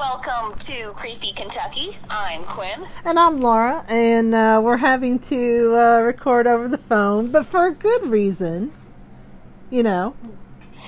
Welcome 0.00 0.58
to 0.60 0.92
Creepy 0.94 1.32
Kentucky. 1.32 1.94
I'm 2.08 2.42
Quinn. 2.44 2.86
And 3.04 3.18
I'm 3.18 3.42
Laura, 3.42 3.84
and 3.86 4.34
uh, 4.34 4.58
we're 4.64 4.78
having 4.78 5.18
to 5.18 5.74
uh, 5.76 6.00
record 6.00 6.46
over 6.46 6.68
the 6.68 6.78
phone, 6.78 7.30
but 7.30 7.44
for 7.44 7.66
a 7.66 7.70
good 7.70 8.06
reason. 8.06 8.72
You 9.68 9.82
know, 9.82 10.16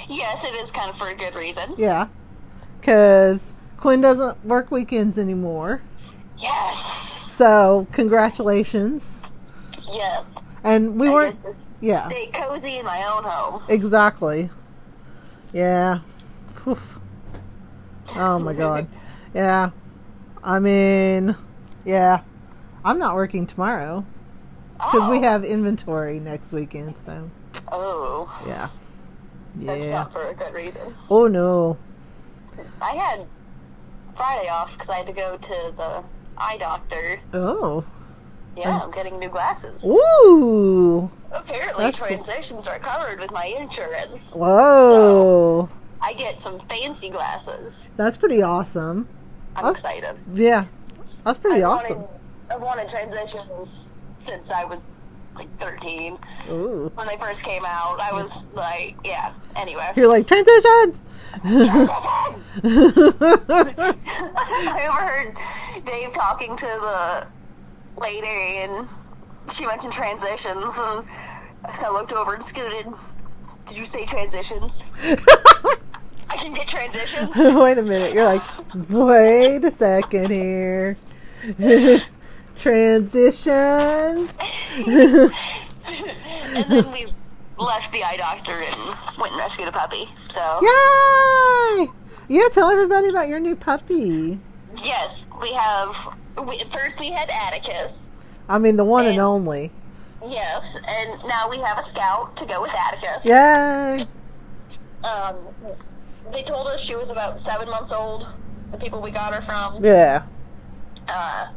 Yes, 0.08 0.44
it 0.44 0.54
is 0.54 0.70
kind 0.70 0.88
of 0.88 0.96
for 0.96 1.08
a 1.08 1.14
good 1.14 1.34
reason. 1.34 1.74
yeah. 1.76 2.08
Because 2.80 3.52
Quinn 3.76 4.00
doesn't 4.00 4.42
work 4.46 4.70
weekends 4.70 5.18
anymore. 5.18 5.82
Yes. 6.38 6.82
So, 7.32 7.86
congratulations. 7.92 9.30
Yes. 9.92 10.24
And 10.64 10.98
we 10.98 11.08
I 11.08 11.12
weren't. 11.12 11.36
Yeah, 11.82 12.08
stay 12.08 12.28
cozy 12.28 12.78
in 12.78 12.86
my 12.86 13.04
own 13.12 13.24
home. 13.24 13.62
exactly. 13.68 14.48
Yeah. 15.52 15.98
Oof. 16.66 16.98
Oh 18.16 18.38
my 18.38 18.54
god. 18.54 18.88
Yeah. 19.34 19.70
I 20.42 20.58
mean, 20.58 21.36
yeah. 21.84 22.20
I'm 22.84 22.98
not 22.98 23.14
working 23.14 23.46
tomorrow 23.46 24.04
because 24.76 25.08
we 25.08 25.18
Oh. 25.18 25.22
have 25.22 25.44
inventory 25.44 26.18
next 26.18 26.52
weekend, 26.52 26.94
so 27.06 27.30
Oh, 27.70 28.42
yeah. 28.46 28.68
that's 29.54 29.86
Yeah. 29.86 29.92
not 29.92 30.12
for 30.12 30.28
a 30.28 30.34
good 30.34 30.52
reason. 30.52 30.92
Oh 31.08 31.26
no. 31.28 31.76
I 32.80 32.96
had 32.96 33.26
Friday 34.16 34.48
off 34.48 34.72
because 34.74 34.90
I 34.90 34.96
had 34.96 35.06
to 35.06 35.12
go 35.12 35.36
to 35.36 35.72
the 35.76 36.02
eye 36.36 36.56
doctor. 36.58 37.20
Oh. 37.32 37.84
Yeah, 38.56 38.80
I'm 38.82 38.90
getting 38.90 39.18
new 39.18 39.30
glasses. 39.30 39.82
Ooh. 39.84 41.08
Apparently, 41.30 41.84
That's 41.84 41.98
cool. 41.98 42.08
transitions 42.08 42.66
are 42.68 42.78
covered 42.80 43.18
with 43.20 43.30
my 43.30 43.46
insurance. 43.46 44.32
Whoa. 44.34 45.68
I 46.02 46.12
get 46.14 46.42
some 46.42 46.58
fancy 46.68 47.08
glasses. 47.08 47.86
That's 47.96 48.16
pretty 48.18 48.42
awesome. 48.42 49.08
I'm 49.56 49.64
That's- 49.64 49.76
excited. 49.76 50.18
Yeah. 50.34 50.64
That's 51.24 51.38
pretty 51.38 51.62
I've 51.62 51.70
awesome. 51.70 52.00
Wanted, 52.00 52.20
I've 52.50 52.62
wanted 52.62 52.88
transitions 52.88 53.88
since 54.16 54.50
I 54.50 54.64
was 54.64 54.86
like 55.34 55.48
13. 55.58 56.18
Ooh. 56.50 56.90
When 56.94 57.06
they 57.06 57.16
first 57.16 57.44
came 57.44 57.64
out, 57.64 58.00
I 58.00 58.12
was 58.12 58.46
like, 58.54 58.96
yeah. 59.04 59.32
Anyway. 59.56 59.90
You're 59.96 60.08
like 60.08 60.26
transitions. 60.26 61.04
I 64.24 64.88
overheard 64.90 65.36
Dave 65.86 66.12
talking 66.12 66.56
to 66.56 66.66
the 66.66 67.26
lady, 68.00 68.26
and 68.26 68.86
she 69.50 69.66
mentioned 69.66 69.92
transitions, 69.92 70.78
and 70.78 71.06
I 71.64 71.70
kind 71.72 71.86
of 71.86 71.94
looked 71.94 72.12
over 72.12 72.34
and 72.34 72.44
scooted. 72.44 72.86
Did 73.66 73.78
you 73.78 73.84
say 73.84 74.04
transitions? 74.04 74.82
I 76.42 76.44
can 76.44 76.54
get 76.54 76.66
transitions. 76.66 77.30
Wait 77.36 77.78
a 77.78 77.82
minute. 77.82 78.12
You're 78.14 78.24
like, 78.24 78.42
wait 78.90 79.64
a 79.64 79.70
second 79.70 80.28
here. 80.28 80.96
Transitions. 82.56 84.32
and 84.84 85.30
then 86.68 86.90
we 86.92 87.06
left 87.58 87.92
the 87.92 88.02
eye 88.02 88.16
doctor 88.16 88.60
and 88.60 88.74
went 89.18 89.32
and 89.32 89.38
rescued 89.38 89.68
a 89.68 89.72
puppy. 89.72 90.08
So 90.30 90.58
Yay! 90.62 91.86
Yeah, 92.28 92.48
tell 92.50 92.70
everybody 92.70 93.08
about 93.08 93.28
your 93.28 93.38
new 93.38 93.54
puppy. 93.54 94.40
yes, 94.82 95.24
we 95.40 95.52
have. 95.52 95.96
We, 96.44 96.58
first 96.72 96.98
we 96.98 97.10
had 97.10 97.30
Atticus. 97.30 98.02
I 98.48 98.58
mean, 98.58 98.76
the 98.76 98.84
one 98.84 99.06
and 99.06 99.12
And- 99.14 99.20
only. 99.22 99.70
Yes, 100.26 100.76
and 100.86 101.22
now 101.28 101.48
we 101.50 101.58
have 101.58 101.78
a 101.78 101.82
scout 101.82 102.36
to 102.36 102.46
go 102.46 102.62
with 102.62 102.74
Atticus. 102.74 103.24
Yay! 103.26 103.98
Um, 105.04 105.36
they 106.32 106.42
told 106.42 106.66
us 106.68 106.80
she 106.80 106.94
was 106.94 107.10
about 107.10 107.40
seven 107.40 107.68
months 107.68 107.92
old. 107.92 108.28
The 108.70 108.78
people 108.78 109.02
we 109.02 109.10
got 109.10 109.34
her 109.34 109.42
from. 109.42 109.84
Yeah. 109.84 110.22
Uh, 111.08 111.48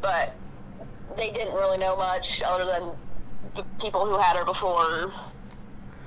but 0.00 0.34
they 1.16 1.30
didn't 1.30 1.54
really 1.54 1.78
know 1.78 1.94
much 1.96 2.42
other 2.42 2.64
than 2.64 2.92
the 3.54 3.64
people 3.80 4.06
who 4.06 4.16
had 4.18 4.36
her 4.36 4.44
before 4.44 5.12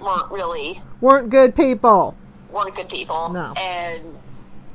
weren't 0.02 0.32
really 0.32 0.82
Weren't 1.00 1.30
good 1.30 1.56
people. 1.56 2.16
weren't 2.52 2.76
good 2.76 2.90
people. 2.90 3.30
No. 3.30 3.54
And 3.58 4.16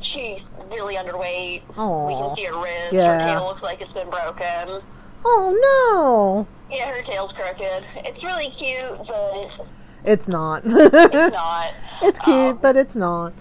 she's 0.00 0.48
really 0.72 0.94
underweight. 0.96 1.62
Aw. 1.76 2.06
We 2.06 2.14
can 2.14 2.34
see 2.34 2.44
her 2.44 2.54
ribs. 2.54 2.92
Yeah. 2.92 3.18
Her 3.18 3.18
tail 3.38 3.46
looks 3.46 3.62
like 3.62 3.80
it's 3.82 3.92
been 3.92 4.08
broken. 4.08 4.80
Oh 5.24 6.46
no. 6.70 6.74
Yeah, 6.74 6.90
her 6.94 7.02
tail's 7.02 7.32
crooked. 7.32 7.84
It's 7.96 8.24
really 8.24 8.48
cute, 8.50 8.82
but. 9.06 9.60
It's 10.04 10.26
not. 10.28 10.62
it's 10.64 11.32
not. 11.34 11.72
It's 12.02 12.18
cute, 12.20 12.36
Um, 12.36 12.58
but 12.62 12.76
it's 12.76 12.94
not. 12.94 13.32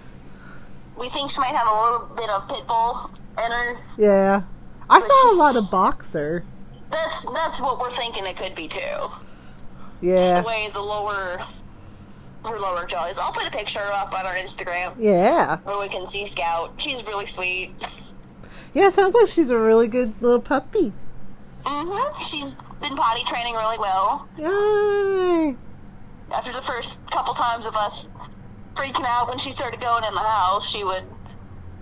We 0.98 1.10
think 1.10 1.32
she 1.32 1.40
might 1.40 1.56
have 1.56 1.68
a 1.68 1.82
little 1.84 2.16
bit 2.16 2.30
of 2.30 2.48
pit 2.50 2.68
bull 2.68 3.10
in 3.44 3.52
her. 3.52 3.78
Yeah. 3.98 4.42
I 4.90 5.00
saw 5.00 5.36
a 5.36 5.38
lot 5.38 5.56
of 5.56 5.70
boxer. 5.72 6.44
That's 6.92 7.24
that's 7.34 7.62
what 7.62 7.80
we're 7.80 7.92
thinking 7.92 8.26
it 8.26 8.36
could 8.36 8.56
be 8.56 8.68
too. 8.68 8.80
Yeah. 10.02 10.18
Just 10.18 10.36
the 10.42 10.48
way 10.48 10.70
the 10.74 10.82
lower 10.82 11.40
her 12.44 12.60
lower 12.60 12.86
jaw 12.86 13.06
is. 13.08 13.20
I'll 13.20 13.32
put 13.32 13.46
a 13.46 13.52
picture 13.52 13.80
up 13.94 14.14
on 14.18 14.26
our 14.26 14.36
Instagram 14.36 14.96
Yeah. 14.98 15.58
where 15.60 15.78
we 15.78 15.88
can 15.90 16.08
see 16.08 16.26
Scout. 16.26 16.74
She's 16.78 17.06
really 17.06 17.26
sweet. 17.26 17.72
Yeah, 18.74 18.90
sounds 18.90 19.14
like 19.16 19.28
she's 19.30 19.50
a 19.52 19.58
really 19.58 19.88
good 19.88 20.14
little 20.22 20.40
puppy. 20.40 20.92
Mm-hmm. 21.64 22.22
She's 22.22 22.54
been 22.82 22.96
potty 22.96 23.24
training 23.26 23.54
really 23.56 23.78
well. 23.78 24.28
Yay! 24.38 25.56
After 26.32 26.52
the 26.52 26.62
first 26.62 27.06
couple 27.12 27.34
times 27.34 27.66
of 27.66 27.76
us 27.76 28.10
freaking 28.76 29.06
out 29.06 29.28
when 29.30 29.38
she 29.40 29.52
started 29.52 29.82
going 29.82 30.04
in 30.04 30.14
the 30.14 30.20
house, 30.20 30.68
she 30.68 30.84
would 30.84 31.04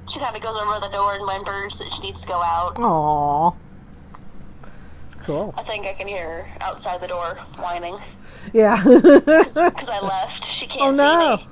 she 0.09 0.19
kind 0.19 0.35
of 0.35 0.41
goes 0.41 0.55
over 0.55 0.79
the 0.79 0.89
door 0.89 1.15
and 1.15 1.23
whimpers 1.23 1.77
that 1.79 1.91
she 1.91 2.01
needs 2.01 2.21
to 2.21 2.27
go 2.27 2.41
out. 2.41 2.75
Aww. 2.75 3.55
Cool. 5.19 5.53
I 5.57 5.63
think 5.63 5.85
I 5.85 5.93
can 5.93 6.07
hear 6.07 6.43
her 6.43 6.47
outside 6.61 7.01
the 7.01 7.07
door 7.07 7.35
whining 7.57 7.97
Yeah. 8.53 8.81
because 8.83 9.89
I 9.89 9.99
left. 9.99 10.45
She 10.45 10.65
can't 10.65 10.81
oh 10.83 10.91
no. 10.91 11.37
me. 11.37 11.47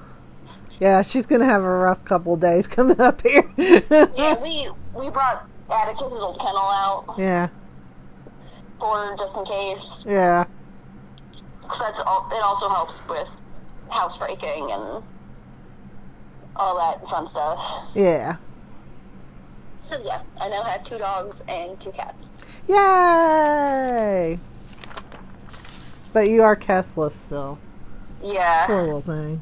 Yeah, 0.79 1.01
she's 1.01 1.25
gonna 1.25 1.45
have 1.45 1.63
a 1.63 1.69
rough 1.69 2.03
couple 2.05 2.35
of 2.35 2.39
days 2.39 2.67
coming 2.69 2.99
up 2.99 3.21
here. 3.21 3.49
Yeah, 3.57 4.41
we 4.41 4.69
we 4.93 5.09
brought 5.09 5.47
Atticus's 5.69 6.23
old 6.23 6.39
kennel 6.39 6.57
out 6.57 7.15
yeah. 7.17 7.49
for 8.79 9.15
just 9.17 9.35
in 9.37 9.45
case. 9.45 10.05
Yeah. 10.07 10.45
'Cause 11.67 11.79
that's 11.79 11.99
all, 12.01 12.27
it 12.31 12.41
also 12.43 12.69
helps 12.69 13.01
with 13.07 13.29
housebreaking 13.89 14.71
and 14.71 15.03
all 16.55 16.77
that 16.77 17.07
fun 17.09 17.27
stuff. 17.27 17.89
Yeah. 17.93 18.37
So 19.83 19.97
yeah, 20.03 20.21
I 20.39 20.49
now 20.49 20.63
have 20.63 20.83
two 20.83 20.97
dogs 20.97 21.43
and 21.47 21.79
two 21.79 21.91
cats. 21.91 22.29
Yay! 22.67 24.39
But 26.13 26.29
you 26.29 26.41
are 26.43 26.55
Kessless 26.55 27.11
still. 27.11 27.59
Yeah, 28.23 28.65
Poor 28.65 28.81
little 28.83 29.01
thing. 29.01 29.41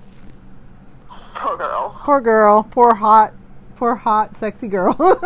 poor 1.36 1.56
girl. 1.58 1.96
Poor 2.04 2.20
girl. 2.22 2.64
Poor 2.64 2.94
hot. 2.96 3.34
Poor 3.76 3.96
hot, 3.96 4.36
sexy 4.36 4.68
girl. 4.68 4.96
oh 5.00 5.20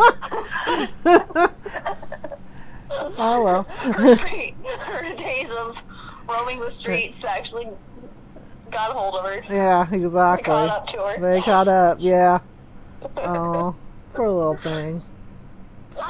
well. 3.44 3.64
her 3.64 4.16
her 4.78 5.16
days 5.16 5.52
of 5.52 5.82
roaming 6.28 6.60
the 6.60 6.70
streets 6.70 7.24
actually 7.26 7.68
got 8.72 8.92
a 8.92 8.94
hold 8.94 9.16
of 9.16 9.26
her. 9.26 9.42
yeah, 9.54 9.88
exactly. 9.92 10.36
They 10.38 10.44
caught 10.44 10.70
up 10.70 10.88
to 10.88 10.98
her. 10.98 11.18
They 11.20 11.42
caught 11.42 11.68
up. 11.68 11.98
Yeah. 12.02 12.40
Oh, 13.20 13.76
poor 14.14 14.30
little 14.30 14.58
thing. 14.58 15.02
All 15.98 16.06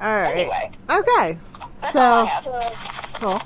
right. 0.00 0.32
Anyway, 0.34 0.70
Okay. 0.90 1.38
that's 1.80 1.96
all 1.96 2.02
I 2.18 2.24
So 2.24 2.24
have. 2.26 3.14
cool. 3.14 3.42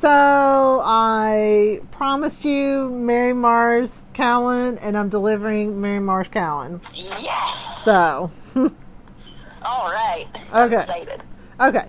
So 0.00 0.80
I 0.84 1.80
promised 1.90 2.44
you 2.44 2.90
Mary 2.90 3.32
Marrs 3.32 4.02
Cawein, 4.14 4.78
and 4.82 4.96
I'm 4.96 5.08
delivering 5.08 5.80
Mary 5.80 6.00
Marrs 6.00 6.30
Cawein. 6.30 6.80
Yes. 6.94 7.82
So, 7.82 8.30
All 9.62 9.90
right. 9.90 10.26
I'm 10.52 10.66
Okay. 10.66 10.76
excited. 10.76 11.22
okay. 11.60 11.86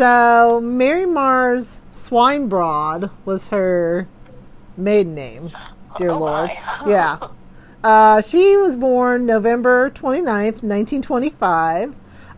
So 0.00 0.62
Mary 0.62 1.04
Marrs 1.04 1.76
Swinebroad 1.92 3.10
was 3.26 3.48
her 3.48 4.08
maiden 4.74 5.14
name. 5.14 5.50
Dear 5.98 6.12
Oh, 6.12 6.20
Lord. 6.20 6.50
Yeah. 6.86 7.18
Uh, 7.84 8.22
she 8.22 8.56
was 8.56 8.76
born 8.76 9.26
November 9.26 9.90
29th, 9.90 10.62
1925. 10.62 11.94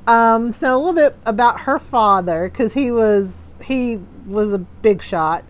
Um, 0.09 0.53
so 0.53 0.75
a 0.75 0.77
little 0.77 0.93
bit 0.93 1.15
about 1.25 1.61
her 1.61 1.79
father, 1.79 2.49
because 2.49 2.73
he 2.73 2.91
was 2.91 3.55
he 3.65 4.01
was 4.27 4.53
a 4.53 4.59
big 4.59 5.01
shot. 5.01 5.45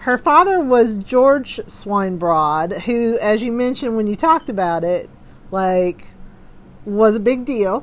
Her 0.00 0.18
father 0.18 0.60
was 0.60 0.98
George 0.98 1.56
Swinebroad, 1.66 2.82
who, 2.82 3.18
as 3.18 3.42
you 3.42 3.50
mentioned 3.50 3.96
when 3.96 4.06
you 4.06 4.14
talked 4.14 4.50
about 4.50 4.84
it, 4.84 5.08
like 5.50 6.08
was 6.84 7.16
a 7.16 7.20
big 7.20 7.46
deal 7.46 7.82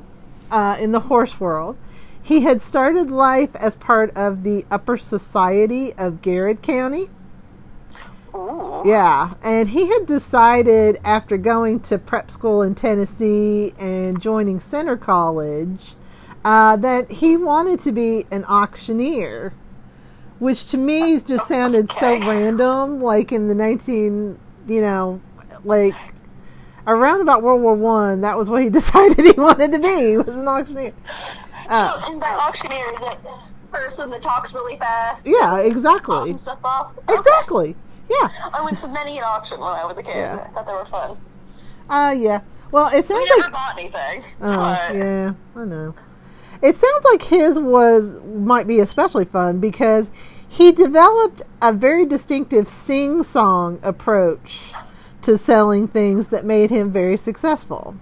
uh, 0.52 0.76
in 0.78 0.92
the 0.92 1.00
horse 1.00 1.40
world. 1.40 1.76
He 2.24 2.40
had 2.40 2.62
started 2.62 3.10
life 3.10 3.54
as 3.54 3.76
part 3.76 4.16
of 4.16 4.44
the 4.44 4.64
upper 4.70 4.96
society 4.96 5.92
of 5.92 6.22
Garrard 6.22 6.62
County. 6.62 7.10
Ooh. 8.34 8.80
Yeah, 8.82 9.34
and 9.44 9.68
he 9.68 9.88
had 9.88 10.06
decided 10.06 10.98
after 11.04 11.36
going 11.36 11.80
to 11.80 11.98
prep 11.98 12.30
school 12.30 12.62
in 12.62 12.74
Tennessee 12.74 13.74
and 13.78 14.18
joining 14.22 14.58
Centre 14.58 14.96
College 14.96 15.96
uh, 16.46 16.76
that 16.76 17.12
he 17.12 17.36
wanted 17.36 17.80
to 17.80 17.92
be 17.92 18.24
an 18.30 18.46
auctioneer, 18.46 19.52
which 20.38 20.64
to 20.70 20.78
me 20.78 21.20
just 21.20 21.46
sounded 21.46 21.92
so 21.92 22.18
random. 22.20 23.02
Like 23.02 23.32
in 23.32 23.48
the 23.48 23.54
nineteen, 23.54 24.38
you 24.66 24.80
know, 24.80 25.20
like 25.62 25.94
around 26.86 27.20
about 27.20 27.42
World 27.42 27.60
War 27.60 27.74
One, 27.74 28.22
that 28.22 28.38
was 28.38 28.48
what 28.48 28.62
he 28.62 28.70
decided 28.80 29.26
he 29.26 29.38
wanted 29.38 29.72
to 29.72 29.78
be. 29.78 30.10
He 30.12 30.16
was 30.16 30.40
an 30.40 30.48
auctioneer. 30.48 30.94
Uh, 31.68 32.00
So, 32.00 32.12
and 32.12 32.22
that 32.22 32.38
auctioneer 32.38 32.92
is 32.92 32.98
that 33.00 33.18
person 33.72 34.10
that 34.10 34.22
talks 34.22 34.54
really 34.54 34.76
fast. 34.78 35.26
yeah, 35.26 35.58
exactly, 35.58 36.32
off. 36.64 36.92
Okay. 36.98 37.14
exactly. 37.18 37.76
Yeah, 38.08 38.28
I 38.52 38.62
went 38.64 38.78
to 38.78 38.88
many 38.88 39.18
an 39.18 39.24
auction 39.24 39.58
when 39.60 39.68
I 39.70 39.84
was 39.84 39.96
a 39.98 40.02
kid. 40.02 40.16
Yeah. 40.16 40.46
I 40.46 40.48
thought 40.52 40.66
they 40.66 40.72
were 40.74 40.84
fun. 40.84 41.16
uh, 41.88 42.14
yeah. 42.16 42.40
Well, 42.70 42.88
it 42.88 42.96
We 42.96 43.02
sounds 43.02 43.28
never 43.30 43.40
like 43.42 43.52
bought 43.52 43.78
anything. 43.78 44.22
Oh, 44.40 44.56
but 44.56 44.94
yeah, 44.96 45.32
I 45.56 45.64
know. 45.64 45.94
It 46.62 46.76
sounds 46.76 47.04
like 47.04 47.22
his 47.22 47.58
was 47.58 48.20
might 48.20 48.66
be 48.66 48.80
especially 48.80 49.24
fun 49.24 49.58
because 49.60 50.10
he 50.48 50.70
developed 50.72 51.42
a 51.62 51.72
very 51.72 52.04
distinctive 52.06 52.68
sing-song 52.68 53.78
approach 53.82 54.72
to 55.22 55.36
selling 55.38 55.88
things 55.88 56.28
that 56.28 56.44
made 56.44 56.70
him 56.70 56.90
very 56.92 57.16
successful. 57.16 57.96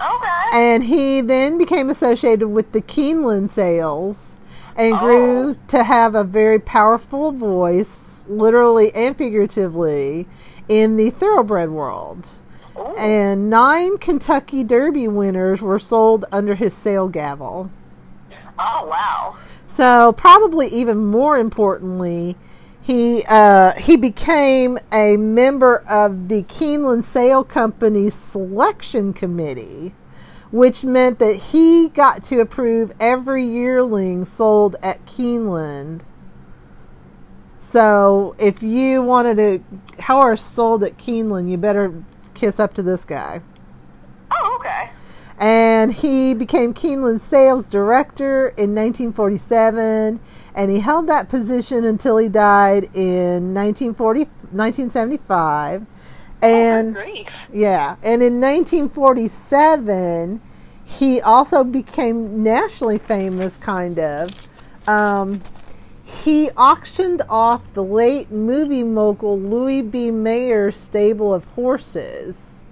Okay. 0.00 0.50
And 0.52 0.84
he 0.84 1.20
then 1.20 1.58
became 1.58 1.90
associated 1.90 2.48
with 2.48 2.72
the 2.72 2.80
Keeneland 2.82 3.50
sales 3.50 4.36
and 4.76 4.98
grew 4.98 5.50
Oh. 5.50 5.56
to 5.68 5.84
have 5.84 6.14
a 6.14 6.24
very 6.24 6.58
powerful 6.58 7.32
voice, 7.32 8.26
literally 8.28 8.94
and 8.94 9.16
figuratively, 9.16 10.26
in 10.68 10.96
the 10.96 11.10
thoroughbred 11.10 11.70
world 11.70 12.28
Ooh. 12.76 12.94
and 12.96 13.48
nine 13.48 13.96
Kentucky 13.98 14.64
Derby 14.64 15.08
winners 15.08 15.62
were 15.62 15.78
sold 15.78 16.24
under 16.32 16.54
his 16.54 16.74
sale 16.74 17.08
gavel. 17.08 17.70
oh 18.58 18.86
wow. 18.86 19.36
So, 19.66 20.12
probably 20.12 20.68
even 20.68 21.04
more 21.06 21.36
importantly, 21.38 22.34
he 22.86 23.24
uh, 23.28 23.72
he 23.78 23.96
became 23.96 24.78
a 24.92 25.16
member 25.16 25.78
of 25.90 26.28
the 26.28 26.44
Keeneland 26.44 27.02
Sale 27.02 27.42
Company 27.42 28.10
selection 28.10 29.12
committee, 29.12 29.92
which 30.52 30.84
meant 30.84 31.18
that 31.18 31.34
he 31.34 31.88
got 31.88 32.22
to 32.24 32.38
approve 32.38 32.92
every 33.00 33.42
yearling 33.42 34.24
sold 34.24 34.76
at 34.84 35.04
Keeneland. 35.04 36.02
So, 37.58 38.36
if 38.38 38.62
you 38.62 39.02
wanted 39.02 39.40
a 39.40 40.02
horse 40.04 40.42
sold 40.42 40.84
at 40.84 40.96
Keeneland, 40.96 41.50
you 41.50 41.56
better 41.56 41.92
kiss 42.34 42.60
up 42.60 42.72
to 42.74 42.82
this 42.82 43.04
guy 43.04 43.40
Oh 44.30 44.58
okay. 44.60 44.90
and 45.38 45.92
he 45.92 46.34
became 46.34 46.72
Keeneland's 46.74 47.22
sales 47.24 47.68
director 47.70 48.48
in 48.48 48.74
1947 48.74 50.20
and 50.56 50.70
he 50.70 50.80
held 50.80 51.06
that 51.06 51.28
position 51.28 51.84
until 51.84 52.16
he 52.16 52.28
died 52.28 52.84
in 52.94 53.54
1940, 53.54 54.24
1975 54.24 55.86
and 56.42 56.96
oh, 56.96 57.14
yeah 57.52 57.96
and 58.02 58.22
in 58.22 58.40
1947 58.40 60.40
he 60.84 61.20
also 61.22 61.64
became 61.64 62.42
nationally 62.42 62.98
famous 62.98 63.56
kind 63.56 63.98
of 63.98 64.30
um, 64.86 65.40
he 66.06 66.50
auctioned 66.56 67.22
off 67.28 67.74
the 67.74 67.82
late 67.82 68.30
movie 68.30 68.84
mogul 68.84 69.38
Louis 69.38 69.82
B. 69.82 70.12
Mayer's 70.12 70.76
stable 70.76 71.34
of 71.34 71.44
horses. 71.44 72.62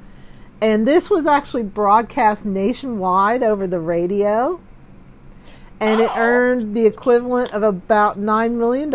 And 0.60 0.86
this 0.86 1.10
was 1.10 1.26
actually 1.26 1.64
broadcast 1.64 2.46
nationwide 2.46 3.42
over 3.42 3.66
the 3.66 3.80
radio. 3.80 4.60
And 5.84 6.00
it 6.00 6.10
Oh. 6.12 6.18
earned 6.18 6.74
the 6.74 6.86
equivalent 6.86 7.52
of 7.52 7.62
about 7.62 8.18
$9 8.18 8.52
million. 8.52 8.92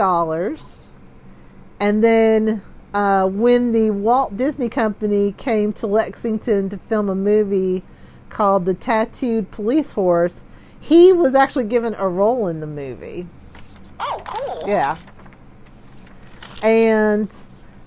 And 1.80 2.04
then 2.04 2.62
uh, 2.94 3.26
when 3.28 3.72
the 3.72 3.92
Walt 3.92 4.36
Disney 4.36 4.70
Company 4.70 5.34
came 5.38 5.72
to 5.74 5.88
Lexington 5.88 6.70
to 6.70 6.78
film 6.78 7.10
a 7.10 7.16
movie 7.16 7.84
called 8.30 8.66
The 8.66 8.74
Tattooed 8.74 9.52
Police 9.52 9.92
Horse, 9.92 10.44
he 10.80 11.12
was 11.12 11.36
actually 11.36 11.66
given 11.66 11.96
a 11.98 12.08
role 12.08 12.48
in 12.48 12.60
the 12.60 12.68
movie. 12.68 13.28
Oh 14.00 14.22
cool. 14.26 14.64
Yeah. 14.68 14.98
And 16.64 17.30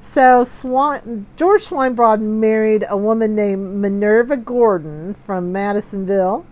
so 0.01 0.45
Swan, 0.45 1.27
George 1.37 1.63
Swinebroad 1.67 2.21
married 2.21 2.85
a 2.89 2.97
woman 2.97 3.35
named 3.35 3.77
Minerva 3.77 4.37
Gordon 4.37 5.15
from 5.15 5.53
Madisonville, 5.53 6.47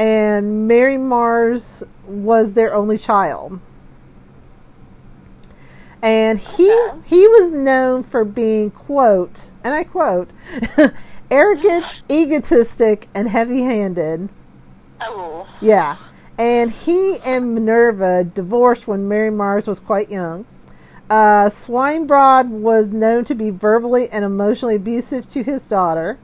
and 0.00 0.66
Mary 0.66 0.96
Marrs 0.96 1.82
was 2.06 2.54
their 2.54 2.74
only 2.74 2.96
child. 2.96 3.60
And 6.02 6.38
he 6.38 6.72
Okay. 6.72 6.98
he 7.04 7.28
was 7.28 7.52
known 7.52 8.02
for 8.02 8.24
being 8.24 8.70
quote, 8.70 9.50
and 9.62 9.74
I 9.74 9.84
quote, 9.84 10.30
arrogant, 11.30 12.02
egotistic, 12.10 13.08
and 13.14 13.28
heavy-handed. 13.28 14.30
Oh. 15.02 15.46
Yeah. 15.60 15.96
And 16.38 16.70
he 16.70 17.18
and 17.24 17.54
Minerva 17.54 18.24
divorced 18.24 18.88
when 18.88 19.06
Mary 19.06 19.30
Marrs 19.30 19.68
was 19.68 19.78
quite 19.78 20.10
young. 20.10 20.46
Uh, 21.10 21.50
Swinebroad 21.50 22.48
was 22.48 22.90
known 22.90 23.24
to 23.24 23.34
be 23.34 23.50
verbally 23.50 24.08
and 24.08 24.24
emotionally 24.24 24.76
abusive 24.76 25.28
to 25.28 25.42
his 25.42 25.68
daughter. 25.68 26.18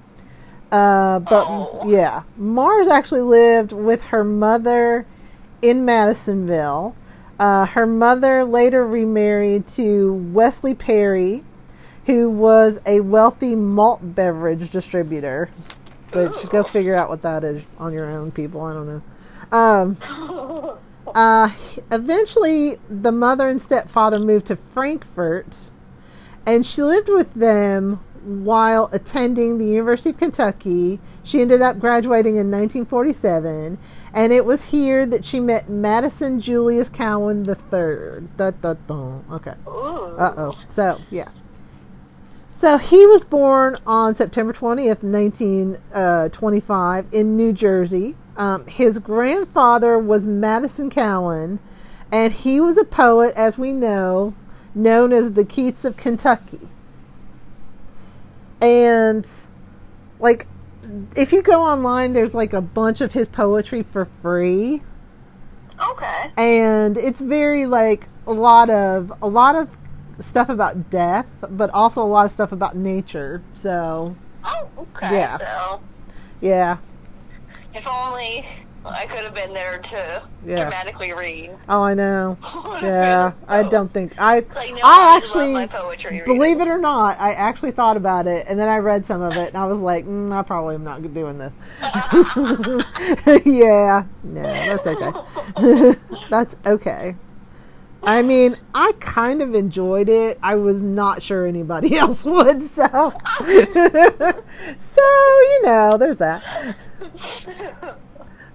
Uh, 0.73 1.21
but 1.21 1.47
Oh. 1.49 1.83
yeah, 1.87 2.23
Marrs 2.41 2.89
actually 2.89 3.23
lived 3.23 3.73
with 3.73 4.05
her 4.07 4.25
mother 4.25 5.07
in 5.63 5.85
Madisonville. 5.85 6.95
Uh, 7.39 7.67
her 7.67 7.87
mother 7.87 8.45
later 8.45 8.87
remarried 8.87 9.67
to 9.69 10.15
Wesley 10.33 10.75
Perry, 10.75 11.45
who 12.07 12.31
was 12.31 12.81
a 12.87 13.01
wealthy 13.01 13.55
malt 13.55 14.01
beverage 14.15 14.71
distributor. 14.71 15.51
But 16.13 16.43
you 16.43 16.49
go 16.49 16.63
figure 16.63 16.95
out 16.95 17.09
what 17.09 17.23
that 17.23 17.45
is 17.45 17.65
on 17.79 17.93
your 17.93 18.07
own, 18.07 18.31
people. 18.31 18.63
I 18.63 18.73
don't 18.73 18.87
know. 18.87 19.03
Um, 19.57 20.79
uh, 21.15 21.51
eventually, 21.93 22.79
the 22.89 23.13
mother 23.13 23.49
and 23.49 23.61
stepfather 23.61 24.19
moved 24.19 24.47
to 24.47 24.57
Frankfort, 24.57 25.71
and 26.47 26.65
she 26.65 26.83
lived 26.83 27.09
with 27.09 27.35
them 27.35 28.01
while 28.27 28.89
attending 28.93 29.59
the 29.59 29.67
University 29.67 30.11
of 30.11 30.19
Kentucky. 30.19 31.01
She 31.23 31.41
ended 31.41 31.63
up 31.63 31.79
graduating 31.79 32.37
in 32.37 32.51
1947, 32.51 33.79
and 34.13 34.33
it 34.33 34.45
was 34.45 34.71
here 34.71 35.07
that 35.07 35.25
she 35.25 35.41
met 35.41 35.69
Madison 35.69 36.41
Julius 36.41 36.89
Cawein 36.89 37.47
III. 37.47 38.29
Da, 38.37 38.51
da, 38.51 38.75
da. 38.87 39.21
Okay. 39.37 39.55
Uh 39.67 40.33
oh. 40.37 40.59
So, 40.69 40.99
yeah. 41.11 41.29
So 42.51 42.79
he 42.79 43.07
was 43.07 43.25
born 43.25 43.77
on 43.87 44.15
September 44.15 44.53
20th, 44.53 45.03
1925, 45.03 47.07
in 47.13 47.37
New 47.37 47.53
Jersey. 47.53 48.17
Um, 48.37 48.67
his 48.67 48.99
grandfather 48.99 49.99
was 49.99 50.27
Madison 50.27 50.91
Cawein, 50.91 51.59
and 52.11 52.33
he 52.33 52.61
was 52.61 52.79
a 52.79 52.85
poet, 52.85 53.35
as 53.37 53.59
we 53.59 53.73
know, 53.73 54.35
known 54.75 55.13
as 55.13 55.33
the 55.33 55.45
Keats 55.45 55.85
of 55.85 55.97
Kentucky. 55.97 56.61
And, 58.61 59.27
like, 60.19 60.47
if 61.17 61.33
you 61.33 61.43
go 61.43 61.63
online, 61.63 62.13
there's 62.13 62.35
like 62.35 62.53
a 62.53 62.61
bunch 62.61 63.01
of 63.01 63.13
his 63.13 63.29
poetry 63.29 63.83
for 63.83 64.05
free 64.23 64.83
Okay. 65.91 66.31
and 66.39 66.97
it's 66.97 67.21
very 67.21 67.67
like 67.67 68.09
a 68.27 68.33
lot 68.33 68.71
of 68.71 69.13
a 69.21 69.27
lot 69.29 69.55
of 69.57 69.77
stuff 70.21 70.49
about 70.49 70.89
death 70.89 71.45
but 71.51 71.69
also 71.71 72.03
a 72.03 72.07
lot 72.07 72.25
of 72.25 72.31
stuff 72.31 72.51
about 72.53 72.77
nature 72.77 73.43
so 73.55 74.17
Oh, 74.45 74.69
okay. 74.79 75.11
Yeah. 75.11 75.37
So, 75.37 75.81
yeah 76.41 76.77
if 77.75 77.87
only 77.87 78.47
I 78.87 79.07
could 79.07 79.25
have 79.25 79.35
been 79.35 79.53
there 79.53 79.79
to 79.79 80.23
Yeah. 80.47 80.63
dramatically 80.63 81.13
read. 81.13 81.51
oh 81.69 81.83
i 81.83 81.95
know 81.95 82.37
yeah 82.83 83.33
i 83.49 83.63
don't 83.63 83.89
think 83.91 84.15
i 84.19 84.41
Like, 84.55 84.73
no, 84.73 84.81
i 84.85 85.17
actually 85.17 85.67
believe 86.25 86.61
it 86.61 86.69
or 86.69 86.79
not 86.79 87.19
i 87.21 87.33
actually 87.33 87.73
thought 87.73 87.97
about 87.97 88.27
it 88.27 88.47
and 88.49 88.59
then 88.59 88.69
i 88.69 88.79
read 88.79 89.05
some 89.05 89.23
of 89.23 89.37
it 89.37 89.49
and 89.49 89.57
i 89.57 89.67
was 89.67 89.79
like 89.79 90.05
mm, 90.07 90.33
i 90.33 90.43
probably 90.43 90.75
am 90.77 90.85
not 90.85 91.03
doing 91.15 91.39
this 91.39 91.53
yeah 93.47 94.05
no 94.23 94.43
that's 94.43 94.87
okay 94.87 95.95
that's 96.31 96.57
okay 96.67 97.17
I 98.03 98.23
mean, 98.23 98.55
I 98.73 98.93
kind 99.01 99.43
of 99.43 99.57
enjoyed 99.57 100.09
it. 100.09 100.39
I 100.41 100.55
was 100.55 100.81
not 100.81 101.23
sure 101.23 101.45
anybody 101.45 101.97
else 101.99 102.25
would, 102.25 102.63
so 102.63 103.13
so 104.79 105.03
you 105.03 105.63
know, 105.65 105.97
there's 105.99 106.19
that. 106.19 106.45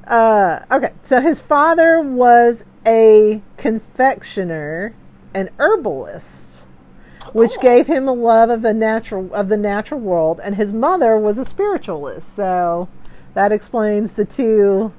Uh, 0.07 0.59
okay, 0.71 0.91
so 1.03 1.21
his 1.21 1.39
father 1.39 2.01
was 2.01 2.65
a 2.85 3.41
confectioner, 3.57 4.93
an 5.33 5.49
herbalist, 5.59 6.65
which 7.33 7.51
Cool. 7.53 7.61
gave 7.61 7.87
him 7.87 8.07
a 8.07 8.13
love 8.13 8.49
of 8.49 8.65
a 8.65 8.73
natural 8.73 9.33
of 9.33 9.49
the 9.49 9.57
natural 9.57 9.99
world, 9.99 10.39
and 10.43 10.55
his 10.55 10.73
mother 10.73 11.17
was 11.17 11.37
a 11.37 11.45
spiritualist. 11.45 12.35
So 12.35 12.89
that 13.33 13.51
explains 13.51 14.13
the 14.13 14.25
two 14.25 14.91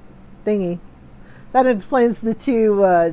thingy. 0.46 0.78
That 1.52 1.66
explains 1.66 2.20
the 2.20 2.34
two 2.34 2.82
uh, 2.84 3.12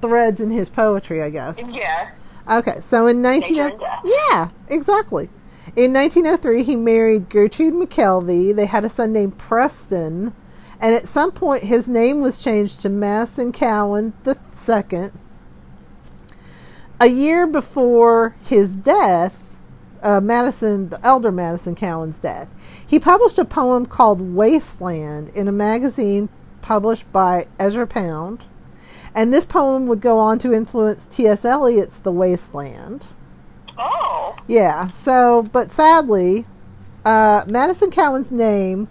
threads 0.00 0.40
in 0.40 0.50
his 0.50 0.68
poetry, 0.68 1.22
I 1.22 1.30
guess. 1.30 1.58
Yeah. 1.68 2.10
Okay, 2.50 2.80
so 2.80 3.06
in 3.06 3.20
19 3.20 3.52
Nature 3.52 3.68
and 3.68 3.78
death. 3.78 4.00
Yeah, 4.04 4.48
exactly. 4.68 5.28
In 5.76 5.92
1903, 5.92 6.62
he 6.62 6.76
married 6.76 7.28
Gertrude 7.28 7.74
McKelvey. 7.74 8.56
They 8.56 8.64
had 8.64 8.84
a 8.86 8.88
son 8.88 9.12
named 9.12 9.36
Preston, 9.36 10.32
and 10.80 10.94
at 10.94 11.08
some 11.08 11.32
point, 11.32 11.64
his 11.64 11.88
name 11.88 12.20
was 12.20 12.38
changed 12.38 12.80
to 12.80 12.88
Madison 12.88 13.52
Cawein 13.52 14.12
the 14.22 14.38
second. 14.52 15.12
A 17.00 17.06
year 17.06 17.46
before 17.46 18.36
his 18.44 18.74
death, 18.74 19.60
uh, 20.02 20.20
Madison, 20.20 20.88
the 20.88 21.04
elder 21.04 21.32
Madison 21.32 21.74
Cawein's 21.74 22.18
death, 22.18 22.52
he 22.84 22.98
published 22.98 23.38
a 23.38 23.44
poem 23.44 23.86
called 23.86 24.20
"Wasteland" 24.34 25.30
in 25.30 25.48
a 25.48 25.52
magazine 25.52 26.28
published 26.62 27.10
by 27.12 27.46
Ezra 27.58 27.86
Pound. 27.86 28.44
And 29.14 29.32
this 29.32 29.44
poem 29.44 29.86
would 29.86 30.00
go 30.00 30.18
on 30.18 30.38
to 30.40 30.52
influence 30.52 31.06
T.S. 31.06 31.44
Eliot's 31.44 31.98
The 31.98 32.12
Wasteland. 32.12 33.08
Oh. 33.76 34.36
Yeah, 34.46 34.86
so, 34.88 35.48
but 35.52 35.70
sadly, 35.70 36.44
uh, 37.04 37.44
Madison 37.48 37.90
Cawein's 37.90 38.30
name 38.30 38.88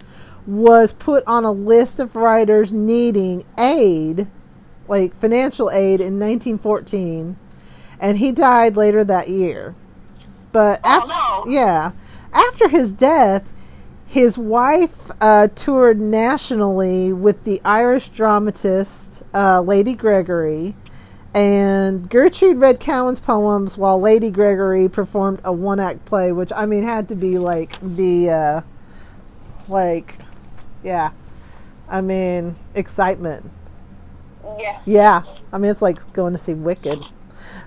was 0.48 0.94
put 0.94 1.22
on 1.26 1.44
a 1.44 1.52
list 1.52 2.00
of 2.00 2.16
writers 2.16 2.72
needing 2.72 3.44
aid, 3.58 4.26
like 4.88 5.14
financial 5.14 5.70
aid, 5.70 6.00
in 6.00 6.18
1914, 6.18 7.36
and 8.00 8.16
he 8.16 8.32
died 8.32 8.74
later 8.74 9.04
that 9.04 9.28
year. 9.28 9.74
But 10.50 10.80
Oh, 10.82 10.88
after, 10.88 11.08
no. 11.08 11.44
yeah, 11.52 11.92
after 12.32 12.68
his 12.68 12.94
death, 12.94 13.46
his 14.06 14.38
wife 14.38 15.10
uh, 15.20 15.48
toured 15.54 16.00
nationally 16.00 17.12
with 17.12 17.44
the 17.44 17.60
Irish 17.62 18.08
dramatist 18.08 19.22
uh, 19.34 19.60
Lady 19.60 19.92
Gregory, 19.94 20.74
and 21.34 22.08
Gertrude 22.08 22.56
read 22.56 22.80
Cawein's 22.80 23.20
poems 23.20 23.76
while 23.76 24.00
Lady 24.00 24.30
Gregory 24.30 24.88
performed 24.88 25.42
a 25.44 25.52
one-act 25.52 26.06
play, 26.06 26.32
which 26.32 26.50
I 26.56 26.64
mean 26.64 26.84
had 26.84 27.06
to 27.10 27.14
be 27.14 27.36
like 27.36 27.78
the, 27.82 28.30
uh, 28.30 28.60
like, 29.68 30.14
yeah, 30.82 31.10
I 31.88 32.00
mean 32.00 32.54
excitement. 32.74 33.44
Yeah. 34.58 34.80
Yeah, 34.86 35.22
I 35.52 35.58
mean 35.58 35.70
it's 35.70 35.82
like 35.82 36.12
going 36.12 36.32
to 36.32 36.38
see 36.38 36.54
Wicked 36.54 36.98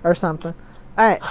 or 0.04 0.16
something. 0.16 0.54
All 0.98 1.08
right. 1.08 1.22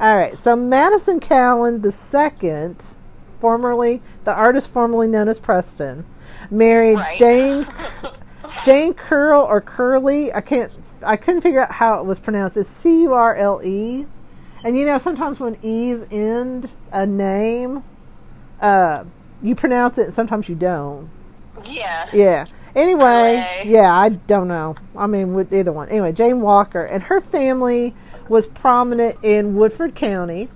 All 0.00 0.16
right. 0.16 0.36
So 0.38 0.56
Madison 0.56 1.20
Cawein 1.20 1.82
the 1.82 1.90
second, 1.90 2.96
formerly 3.40 4.02
the 4.24 4.34
artist 4.34 4.72
formerly 4.72 5.08
known 5.08 5.28
as 5.28 5.38
Preston, 5.38 6.06
married 6.50 6.96
Right. 6.96 7.18
Jane 7.18 7.66
Jane 8.64 8.94
Curl 8.94 9.42
or 9.42 9.60
Curly. 9.60 10.32
I 10.32 10.40
can't. 10.40 10.76
I 11.02 11.16
couldn't 11.16 11.40
figure 11.42 11.60
out 11.62 11.72
how 11.72 12.00
it 12.00 12.06
was 12.06 12.18
pronounced. 12.18 12.56
It's 12.56 12.68
C 12.70 13.02
U 13.02 13.12
R 13.12 13.34
L 13.34 13.60
E. 13.64 14.06
And 14.64 14.76
you 14.76 14.84
know 14.84 14.98
sometimes 14.98 15.40
when 15.40 15.56
e's 15.62 16.06
end 16.10 16.70
a 16.92 17.06
name, 17.06 17.82
uh, 18.60 19.04
you 19.42 19.54
pronounce 19.54 19.98
it. 19.98 20.06
and 20.06 20.14
Sometimes 20.14 20.48
you 20.48 20.54
don't. 20.54 21.08
Yeah. 21.66 22.08
Yeah. 22.12 22.46
Anyway, 22.76 23.62
yeah, 23.64 23.92
I 23.92 24.10
don't 24.10 24.46
know. 24.46 24.76
I 24.96 25.06
mean, 25.08 25.34
with 25.34 25.52
either 25.52 25.72
one. 25.72 25.88
Anyway, 25.88 26.12
Jane 26.12 26.40
Walker 26.40 26.84
and 26.84 27.02
her 27.04 27.20
family 27.20 27.94
was 28.28 28.46
prominent 28.46 29.16
in 29.24 29.56
Woodford 29.56 29.96
County. 29.96 30.48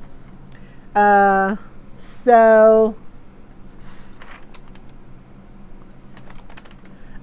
Uh, 0.95 1.57
so 1.99 2.95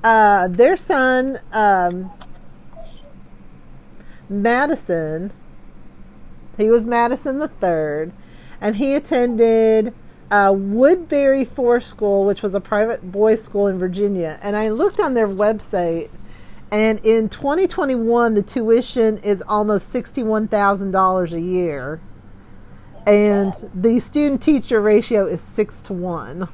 uh, 0.04 0.50
their 0.50 0.76
son, 0.76 1.40
um, 1.54 2.12
Madison, 4.28 5.32
he 6.58 6.70
was 6.70 6.86
Madison 6.86 7.40
the 7.40 7.48
third, 7.48 8.12
and 8.60 8.76
he 8.76 8.94
attended 8.94 9.94
uh, 10.32 10.50
Woodberry 10.50 11.46
Forest 11.46 11.90
School, 11.90 12.26
which 12.26 12.42
was 12.42 12.56
a 12.56 12.62
private 12.62 13.12
boys' 13.12 13.44
school 13.44 13.68
in 13.68 13.78
Virginia. 13.78 14.40
And 14.42 14.56
I 14.56 14.70
looked 14.70 15.00
on 15.00 15.14
their 15.14 15.28
website, 15.28 16.10
and 16.72 17.00
in 17.04 17.28
2021, 17.30 18.34
the 18.34 18.42
tuition 18.42 19.18
is 19.20 19.44
almost 19.48 19.90
sixty-one 19.90 20.48
thousand 20.48 20.92
dollars 20.92 21.34
a 21.34 21.42
year, 21.42 22.00
and 23.06 23.54
the 23.76 24.00
student-teacher 24.00 24.80
ratio 24.82 25.26
is 25.26 25.42
six 25.42 25.82
to 25.82 25.94
one. 25.94 26.48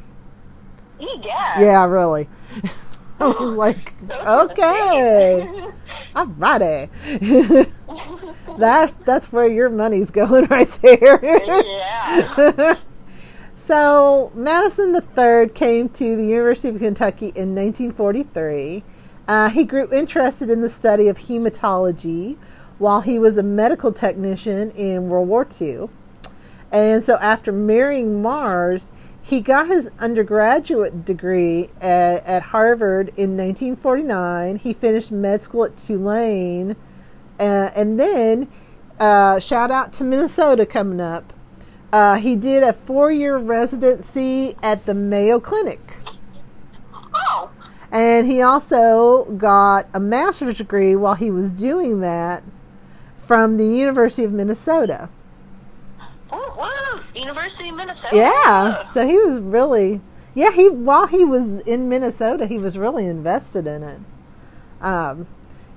Yeah. 1.00 1.62
Yeah, 1.62 1.86
really. 1.86 2.28
I 3.20 3.28
was 3.28 3.56
like, 3.56 3.94
Those 4.08 4.48
were 4.48 4.48
the 4.48 4.52
okay. 4.52 5.72
Alrighty. 6.14 7.72
that's 8.58 8.94
that's 8.94 9.32
where 9.32 9.48
your 9.48 9.70
money's 9.70 10.10
going 10.12 10.46
right 10.46 10.72
there. 10.82 11.20
yeah. 11.24 12.76
So 13.68 14.32
Madison 14.34 14.96
III 14.96 15.50
came 15.50 15.90
to 15.90 16.16
the 16.16 16.26
University 16.26 16.70
of 16.70 16.78
Kentucky 16.78 17.34
in 17.36 17.54
1943. 17.54 18.82
Uh, 19.28 19.50
he 19.50 19.66
grew 19.66 19.92
interested 19.92 20.50
in 20.50 20.62
the 20.62 20.70
study 20.70 21.10
of 21.10 21.18
hematology 21.18 22.38
while 22.78 23.02
he 23.02 23.20
was 23.20 23.38
a 23.38 23.44
medical 23.44 23.92
technician 23.92 24.72
in 24.72 25.10
World 25.10 25.28
War 25.28 25.46
II. 25.60 25.90
And 26.72 27.04
so 27.04 27.18
after 27.18 27.52
marrying 27.52 28.24
Marrs, 28.24 28.90
he 29.22 29.42
got 29.42 29.68
his 29.68 29.90
undergraduate 30.00 31.04
degree 31.04 31.70
at, 31.82 32.26
at 32.26 32.44
Harvard 32.44 33.10
in 33.18 33.36
1949. 33.36 34.56
He 34.56 34.72
finished 34.72 35.12
med 35.12 35.42
school 35.42 35.66
at 35.66 35.76
Tulane. 35.76 36.78
Uh, 37.38 37.70
and 37.76 38.00
then, 38.00 38.48
uh, 38.98 39.42
shout 39.42 39.72
out 39.72 39.92
to 39.96 40.06
Minnesota 40.06 40.66
coming 40.66 41.02
up. 41.02 41.34
Uh, 41.92 42.16
he 42.16 42.36
did 42.36 42.64
a 42.64 42.74
four 42.74 43.12
year 43.12 43.38
residency 43.38 44.56
at 44.62 44.86
the 44.86 44.94
Mayo 44.94 45.40
Clinic. 45.40 45.80
Oh. 47.14 47.50
And 47.92 48.28
he 48.28 48.42
also 48.42 49.26
got 49.38 49.88
a 49.94 50.00
master's 50.00 50.58
degree 50.58 50.96
while 50.96 51.16
he 51.16 51.32
was 51.32 51.54
doing 51.54 52.02
that 52.02 52.44
from 53.16 53.58
the 53.58 53.66
University 53.66 54.24
of 54.24 54.34
Minnesota. 54.34 55.10
Oh, 56.32 56.54
woo. 56.58 57.04
University 57.20 57.70
of 57.70 57.76
Minnesota. 57.76 58.16
Yeah. 58.16 58.88
So 58.88 59.08
he 59.08 59.16
was 59.16 59.40
really 59.40 60.02
yeah, 60.38 60.52
he 60.52 60.70
while 60.70 61.08
he 61.08 61.26
was 61.26 61.62
in 61.62 61.90
Minnesota, 61.90 62.46
he 62.46 62.60
was 62.60 62.78
really 62.78 63.08
invested 63.08 63.66
in 63.66 63.82
it. 63.82 64.00
Um, 64.82 65.26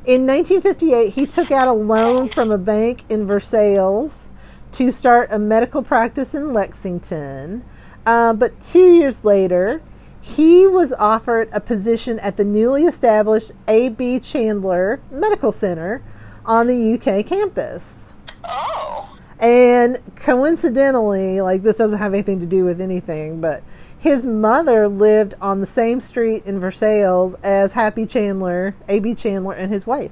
in 0.04 0.26
1958, 0.26 1.14
he 1.14 1.26
took 1.26 1.50
out 1.50 1.66
a 1.66 1.72
loan 1.72 2.28
from 2.28 2.50
a 2.50 2.58
bank 2.58 3.04
in 3.08 3.26
Versailles 3.26 4.28
to 4.72 4.90
start 4.90 5.28
a 5.32 5.38
medical 5.38 5.82
practice 5.82 6.34
in 6.34 6.52
Lexington. 6.52 7.64
Uh, 8.06 8.32
but 8.32 8.60
two 8.60 8.94
years 8.94 9.24
later, 9.24 9.82
he 10.20 10.66
was 10.66 10.92
offered 10.92 11.48
a 11.52 11.60
position 11.60 12.18
at 12.20 12.36
the 12.36 12.44
newly 12.44 12.84
established 12.84 13.52
A.B. 13.68 14.20
Chandler 14.20 15.00
Medical 15.10 15.52
Center 15.52 16.02
on 16.44 16.66
the 16.66 16.94
UK 16.94 17.26
campus. 17.26 18.14
Oh. 18.44 19.18
And 19.38 19.98
coincidentally, 20.16 21.40
like 21.40 21.62
this 21.62 21.76
doesn't 21.76 21.98
have 21.98 22.12
anything 22.12 22.40
to 22.40 22.46
do 22.46 22.64
with 22.64 22.80
anything, 22.80 23.40
but 23.40 23.62
his 23.98 24.26
mother 24.26 24.88
lived 24.88 25.34
on 25.40 25.60
the 25.60 25.66
same 25.66 26.00
street 26.00 26.44
in 26.44 26.60
Versailles 26.60 27.34
as 27.42 27.72
Happy 27.72 28.06
Chandler, 28.06 28.74
A.B. 28.88 29.14
Chandler, 29.14 29.54
and 29.54 29.72
his 29.72 29.86
wife. 29.86 30.10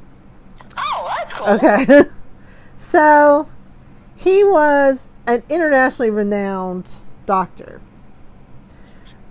Oh, 0.78 1.14
that's 1.16 1.34
cool. 1.34 1.48
Okay. 1.48 2.02
so 2.78 3.48
he 4.18 4.42
was 4.42 5.10
an 5.28 5.44
internationally 5.48 6.10
renowned 6.10 6.96
doctor. 7.24 7.80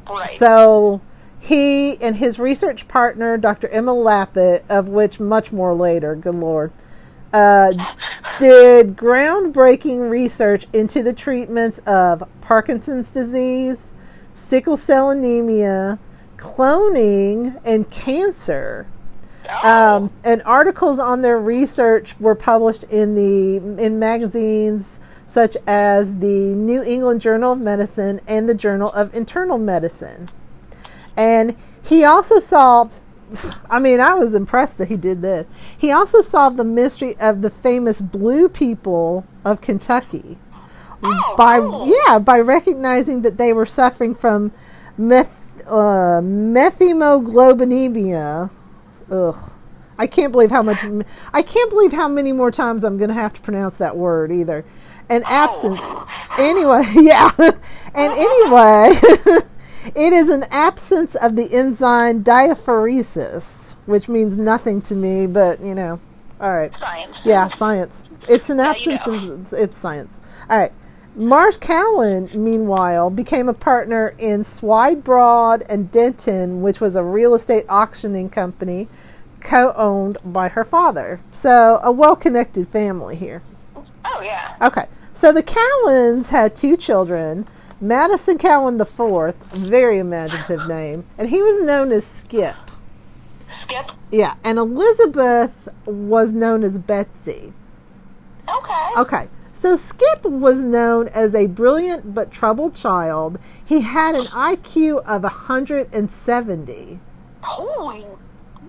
Right. 0.10 0.40
So 0.40 1.02
he 1.40 2.02
and 2.02 2.16
his 2.16 2.40
research 2.40 2.88
partner, 2.88 3.38
Dr. 3.38 3.68
Emma 3.68 3.94
Lappet, 3.94 4.64
of 4.70 4.88
which 4.88 5.20
much 5.20 5.52
more 5.52 5.76
later, 5.76 6.16
good 6.16 6.36
lord, 6.36 6.72
uh, 7.34 7.74
did 8.40 8.96
groundbreaking 8.96 10.10
research 10.10 10.66
into 10.72 11.04
the 11.04 11.14
treatments 11.14 11.80
of 11.80 12.24
Parkinson's 12.40 13.12
disease, 13.12 13.90
sickle 14.34 14.78
cell 14.78 15.10
anemia, 15.10 16.00
cloning, 16.38 17.60
and 17.66 17.92
cancer. 17.92 18.88
Oh. 19.50 19.96
Um, 19.98 20.12
and 20.24 20.42
articles 20.44 21.00
on 21.00 21.22
their 21.22 21.40
research 21.40 22.20
were 22.20 22.36
published 22.36 22.84
in 22.84 23.16
the 23.16 23.58
in 23.84 24.00
magazines 24.00 25.00
such 25.26 25.58
as 25.68 26.20
the 26.20 26.56
New 26.56 26.82
England 26.84 27.22
Journal 27.22 27.54
of 27.54 27.60
Medicine 27.60 28.22
and 28.28 28.48
the 28.48 28.56
Journal 28.56 28.92
of 28.94 29.14
Internal 29.14 29.58
Medicine. 29.58 30.30
And 31.18 31.56
he 31.84 32.04
also 32.04 32.40
solved 32.40 33.00
I 33.70 33.80
mean, 33.80 34.00
I 34.00 34.14
was 34.14 34.34
impressed 34.34 34.78
that 34.78 34.88
he 34.88 34.96
did 34.96 35.22
this. 35.22 35.46
He 35.78 35.92
also 35.92 36.22
solved 36.22 36.58
the 36.58 36.64
mystery 36.64 37.18
of 37.20 37.42
the 37.42 37.50
famous 37.50 38.00
blue 38.02 38.48
people 38.50 39.26
of 39.44 39.62
Kentucky 39.62 40.38
Oh, 41.04 41.36
by 41.38 41.60
cool. 41.60 41.88
yeah 41.88 42.18
by 42.18 42.40
recognizing 42.40 43.22
that 43.22 43.38
they 43.38 43.54
were 43.54 43.68
suffering 43.68 44.16
from 44.16 44.52
meth 44.98 45.44
uh, 45.68 46.22
methemoglobinemia. 46.24 48.50
Ugh, 49.10 49.52
I 49.98 50.08
can't 50.08 50.32
believe 50.32 50.52
how 50.52 50.62
much. 50.62 50.78
I 51.34 51.42
can't 51.42 51.70
believe 51.70 51.94
how 51.94 52.08
many 52.08 52.32
more 52.32 52.52
times 52.52 52.84
I'm 52.84 52.98
going 52.98 53.10
to 53.10 53.14
have 53.14 53.34
to 53.34 53.42
pronounce 53.42 53.78
that 53.78 53.96
word 53.96 54.32
either. 54.32 54.66
And 55.10 55.24
absence. 55.26 55.80
Anyway, 56.38 56.84
yeah, 56.96 57.32
and 57.38 58.14
anyway, 58.14 58.92
it 59.96 60.14
is 60.14 60.30
an 60.30 60.44
absence 60.52 61.16
of 61.16 61.36
the 61.36 61.48
enzyme 61.54 62.24
diaphorase, 62.24 63.76
which 63.86 64.10
means 64.10 64.36
nothing 64.36 64.82
to 64.84 64.96
me, 64.96 65.28
but 65.28 65.62
you 65.62 65.74
know, 65.74 66.00
all 66.40 66.54
right. 66.54 66.76
Science. 66.76 67.26
Yeah, 67.26 67.48
science. 67.48 68.04
It's 68.30 68.50
an 68.50 68.60
absence. 68.60 69.08
of 69.08 69.54
it's 69.54 69.78
science. 69.78 70.20
All 70.50 70.58
right. 70.58 70.72
Marrs 71.18 71.58
Cawein, 71.58 72.34
meanwhile, 72.36 73.10
became 73.10 73.50
a 73.50 73.54
partner 73.54 74.14
in 74.20 74.44
Swinebroad 74.44 75.66
and 75.68 75.90
Denton, 75.90 76.62
which 76.62 76.80
was 76.80 76.96
a 76.96 77.04
real 77.04 77.34
estate 77.34 77.66
auctioning 77.68 78.30
company 78.30 78.88
co-owned 79.40 80.18
by 80.24 80.50
her 80.50 80.64
father. 80.64 81.20
So, 81.32 81.80
a 81.82 81.92
well-connected 81.92 82.68
family 82.68 83.16
here. 83.16 83.42
Oh 84.06 84.22
yeah. 84.22 84.56
Okay. 84.62 84.86
So 85.14 85.32
the 85.32 85.42
Caweins 85.44 86.30
had 86.30 86.56
two 86.56 86.78
children. 86.78 87.48
Madison 87.82 88.38
Cawein 88.38 88.80
IV, 88.80 89.36
very 89.58 89.98
imaginative 90.00 90.68
name, 90.68 91.06
and 91.18 91.30
he 91.30 91.42
was 91.42 91.62
known 91.64 91.92
as 91.92 92.06
Skip. 92.06 92.56
Skip. 93.50 93.92
Yeah, 94.12 94.36
and 94.44 94.58
Elizabeth 94.58 95.68
was 95.86 96.34
known 96.34 96.64
as 96.64 96.80
Betsy. 96.80 97.54
Okay. 98.50 98.90
Okay, 98.98 99.28
so 99.58 99.76
Skip 99.76 100.24
was 100.24 100.58
known 100.58 101.08
as 101.10 101.34
a 101.34 101.48
brilliant 101.48 102.14
but 102.14 102.32
troubled 102.32 102.76
child. 102.76 103.40
He 103.66 103.82
had 103.82 104.16
an 104.16 104.26
IQ 104.26 105.04
of 105.04 105.24
170. 105.24 107.00
Holy. 107.42 108.06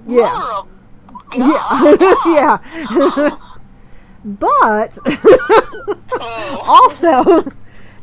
Yeah. 0.06 0.62
Yeah, 1.36 1.94
yeah. 2.24 2.58
but 4.24 4.98
oh. 5.04 6.62
also, 6.64 7.50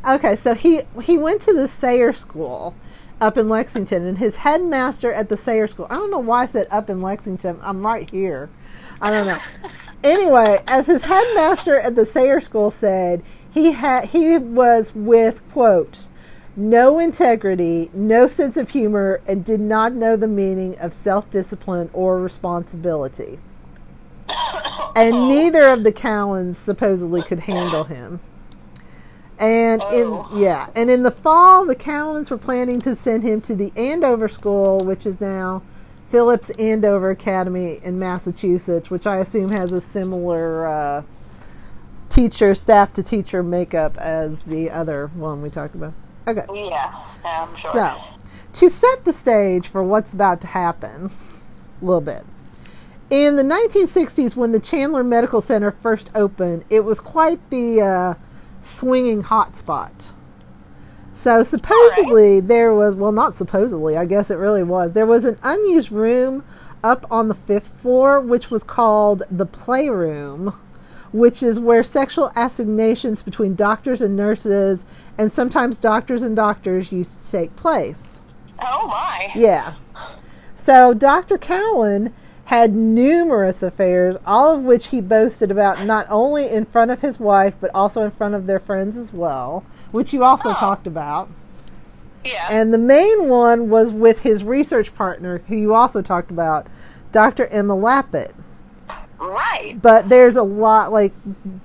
okay, 0.08 0.36
so 0.36 0.54
he 0.54 0.82
he 1.02 1.18
went 1.18 1.42
to 1.42 1.54
the 1.54 1.68
Sayre 1.68 2.14
School 2.14 2.76
up 3.20 3.36
in 3.36 3.50
Lexington, 3.50 4.06
and 4.06 4.20
his 4.20 4.36
headmaster 4.36 5.12
at 5.12 5.30
the 5.30 5.38
Sayre 5.38 5.66
School. 5.66 5.88
I 5.90 5.96
don't 5.96 6.12
know 6.12 6.20
why 6.20 6.44
I 6.44 6.46
said 6.46 6.68
up 6.70 6.88
in 6.88 7.02
Lexington. 7.02 7.58
I'm 7.64 7.84
right 7.86 8.08
here. 8.08 8.50
I 9.02 9.12
don't 9.12 9.28
know. 9.28 9.40
anyway, 10.04 10.64
as 10.68 10.88
his 10.88 11.04
headmaster 11.04 11.80
at 11.80 11.96
the 11.96 12.06
Sayre 12.06 12.42
School 12.42 12.72
said, 12.72 13.24
he 13.52 13.72
had 13.72 14.06
he 14.06 14.38
was 14.38 14.94
with 14.94 15.42
quote 15.52 16.08
no 16.58 17.00
integrity, 17.00 17.90
no 17.94 18.28
sense 18.28 18.56
of 18.56 18.70
humor, 18.70 19.22
and 19.28 19.44
did 19.44 19.60
not 19.60 19.94
know 19.94 20.16
the 20.16 20.28
meaning 20.28 20.78
of 20.80 20.94
self 20.94 21.30
discipline 21.30 21.90
or 21.94 22.20
responsibility. 22.22 23.40
And 24.96 25.14
oh. 25.14 25.28
neither 25.28 25.68
of 25.68 25.84
the 25.84 25.92
Caweins 25.92 26.56
supposedly 26.56 27.22
could 27.22 27.42
handle 27.42 27.84
him. 27.84 28.22
And 29.38 29.82
Oh. 29.84 30.30
in 30.34 30.42
yeah, 30.42 30.68
and 30.76 30.90
in 30.90 31.04
the 31.04 31.12
fall, 31.12 31.66
the 31.66 31.76
Caweins 31.76 32.32
were 32.32 32.38
planning 32.38 32.80
to 32.82 32.96
send 32.96 33.24
him 33.24 33.42
to 33.42 33.56
the 33.56 33.74
Andover 33.76 34.30
School, 34.30 34.80
which 34.80 35.06
is 35.06 35.20
now 35.20 35.62
Phillips 36.10 36.50
Andover 36.52 37.10
Academy 37.10 37.80
in 37.84 38.00
Massachusetts, 38.00 38.90
which 38.90 39.08
I 39.08 39.18
assume 39.18 39.52
has 39.52 39.72
a 39.72 39.82
similar 39.82 40.68
uh, 40.68 41.04
teacher, 42.10 42.56
staff 42.56 42.94
to 42.94 43.04
teacher 43.04 43.44
makeup 43.44 43.98
as 43.98 44.44
the 44.44 44.70
other 44.70 45.08
one 45.08 45.42
we 45.42 45.50
talked 45.50 45.76
about. 45.76 45.94
Okay. 46.28 46.46
Yeah, 46.54 47.04
I'm 47.24 47.56
sure. 47.56 47.74
So, 47.74 47.98
to 48.54 48.70
set 48.70 49.04
the 49.04 49.14
stage 49.14 49.68
for 49.68 49.84
what's 49.84 50.14
about 50.14 50.42
to 50.42 50.48
happen, 50.48 51.10
a 51.82 51.86
little 51.86 52.02
bit. 52.02 52.26
In 53.10 53.36
the 53.36 53.44
1960s, 53.44 54.36
when 54.36 54.52
the 54.52 54.60
Chandler 54.60 55.04
Medical 55.04 55.42
Center 55.42 55.72
first 55.72 56.10
opened, 56.16 56.66
it 56.70 56.84
was 56.84 57.00
quite 57.00 57.50
the 57.50 57.82
uh, 57.82 58.14
swinging 58.62 59.22
hotspot. 59.24 60.12
So, 61.16 61.42
supposedly, 61.44 62.42
there 62.42 62.74
was, 62.74 62.96
well, 62.96 63.14
not 63.14 63.36
supposedly, 63.36 63.98
I 63.98 64.06
guess 64.06 64.30
it 64.30 64.36
really 64.36 64.64
was, 64.64 64.94
there 64.94 65.06
was 65.06 65.26
an 65.26 65.40
unused 65.42 65.92
room 65.92 66.44
up 66.84 67.06
on 67.10 67.30
the 67.30 67.34
fifth 67.34 67.80
floor, 67.80 68.20
which 68.20 68.52
was 68.52 68.64
called 68.64 69.24
the 69.32 69.46
Playroom, 69.46 70.54
which 71.12 71.42
is 71.42 71.60
where 71.60 71.84
sexual 71.84 72.32
assignations 72.36 73.24
between 73.24 73.56
doctors 73.56 74.02
and 74.02 74.16
nurses, 74.16 74.86
and 75.18 75.32
sometimes 75.32 75.80
doctors 75.80 76.22
and 76.22 76.36
doctors, 76.36 76.92
used 76.92 77.24
to 77.24 77.32
take 77.32 77.56
place. 77.56 78.20
Oh 78.60 78.86
my. 78.86 79.32
Yeah. 79.34 79.76
So 80.54 80.94
Dr. 80.94 81.38
Cawein 81.38 82.12
had 82.46 82.76
numerous 82.76 83.64
affairs, 83.64 84.18
all 84.26 84.54
of 84.54 84.64
which 84.64 84.88
he 84.88 85.02
boasted 85.02 85.50
about 85.50 85.84
not 85.86 86.06
only 86.10 86.48
in 86.48 86.66
front 86.66 86.92
of 86.92 87.02
his 87.02 87.20
wife, 87.20 87.56
but 87.60 87.72
also 87.74 88.02
in 88.02 88.12
front 88.12 88.36
of 88.36 88.46
their 88.46 88.60
friends 88.60 88.98
as 88.98 89.12
well, 89.12 89.64
which 89.96 90.14
you 90.14 90.24
also 90.24 90.50
Oh. 90.50 90.54
talked 90.54 90.86
about. 90.88 91.30
Yeah. 92.24 92.48
And 92.50 92.74
the 92.74 92.78
main 92.78 93.30
one 93.30 93.70
was 93.70 93.92
with 93.94 94.22
his 94.22 94.44
research 94.44 94.94
partner, 94.96 95.42
who 95.48 95.56
you 95.56 95.74
also 95.74 96.02
talked 96.02 96.32
about, 96.32 96.68
Dr. 97.12 97.48
Emma 97.48 97.76
Lappet. 97.76 98.36
right. 99.20 99.80
But 99.82 100.10
there's 100.10 100.36
a 100.36 100.44
lot, 100.44 100.92
like, 100.92 101.14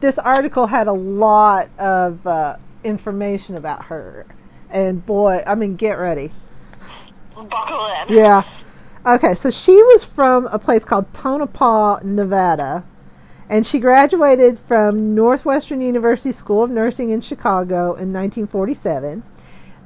this 0.01 0.19
article 0.19 0.67
had 0.69 0.87
a 0.87 0.93
lot 0.93 1.69
of 1.79 2.25
uh, 2.27 2.57
information 2.85 3.57
about 3.57 3.87
her. 3.87 4.25
And 4.71 5.05
boy, 5.05 5.43
I 5.47 5.55
mean, 5.57 5.75
get 5.77 5.95
ready. 5.99 6.31
Buckle 7.35 7.87
in. 8.09 8.17
Yeah. 8.17 8.43
Okay, 9.05 9.35
so 9.35 9.51
she 9.51 9.73
was 9.73 10.05
from 10.05 10.47
a 10.53 10.59
place 10.59 10.85
called 10.85 11.13
Tonopah, 11.15 12.01
Nevada, 12.05 12.85
and 13.51 13.67
she 13.67 13.79
graduated 13.81 14.59
from 14.59 15.15
Northwestern 15.15 15.81
University 15.83 16.33
School 16.33 16.63
of 16.63 16.71
Nursing 16.71 17.11
in 17.11 17.21
Chicago 17.21 17.89
in 17.95 18.13
1947. 18.15 19.23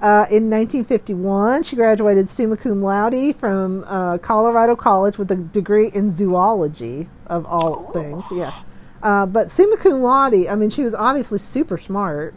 Uh, 0.03 0.27
in 0.31 0.51
1951, 0.51 1.63
she 1.63 1.75
graduated 1.75 2.29
summa 2.29 2.57
cum 2.59 2.83
laude 2.83 3.35
from 3.35 3.83
uh, 3.89 4.19
Colorado 4.19 4.77
College 4.77 5.17
with 5.17 5.31
a 5.31 5.37
degree 5.37 5.91
in 5.95 6.11
zoology, 6.11 7.09
of 7.27 7.47
all 7.47 7.91
things. 7.91 8.23
Yeah. 8.31 8.53
Uh, 9.03 9.25
but 9.25 9.51
summa 9.51 9.79
cum 9.79 10.03
laude, 10.03 10.47
I 10.47 10.55
mean, 10.57 10.69
she 10.71 10.83
was 10.83 10.95
obviously 10.95 11.39
super 11.39 11.79
smart 11.79 12.35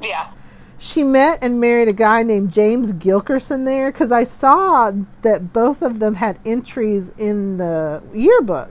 Yeah. 0.00 0.30
she 0.78 1.02
met 1.04 1.38
and 1.42 1.60
married 1.60 1.88
a 1.88 1.92
guy 1.92 2.22
named 2.22 2.50
James 2.52 2.92
Gilkerson 2.92 3.66
there 3.66 3.92
because 3.92 4.10
I 4.12 4.24
saw 4.24 4.92
that 5.22 5.52
both 5.52 5.82
of 5.82 5.98
them 5.98 6.14
had 6.14 6.38
entries 6.46 7.10
in 7.18 7.58
the 7.58 8.02
yearbook. 8.14 8.70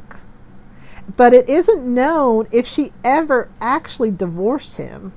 But 1.16 1.34
it 1.34 1.48
isn't 1.48 1.86
known 1.86 2.48
if 2.52 2.68
she 2.68 2.92
ever 3.04 3.50
actually 3.62 4.12
divorced 4.12 4.78
him. 4.78 5.14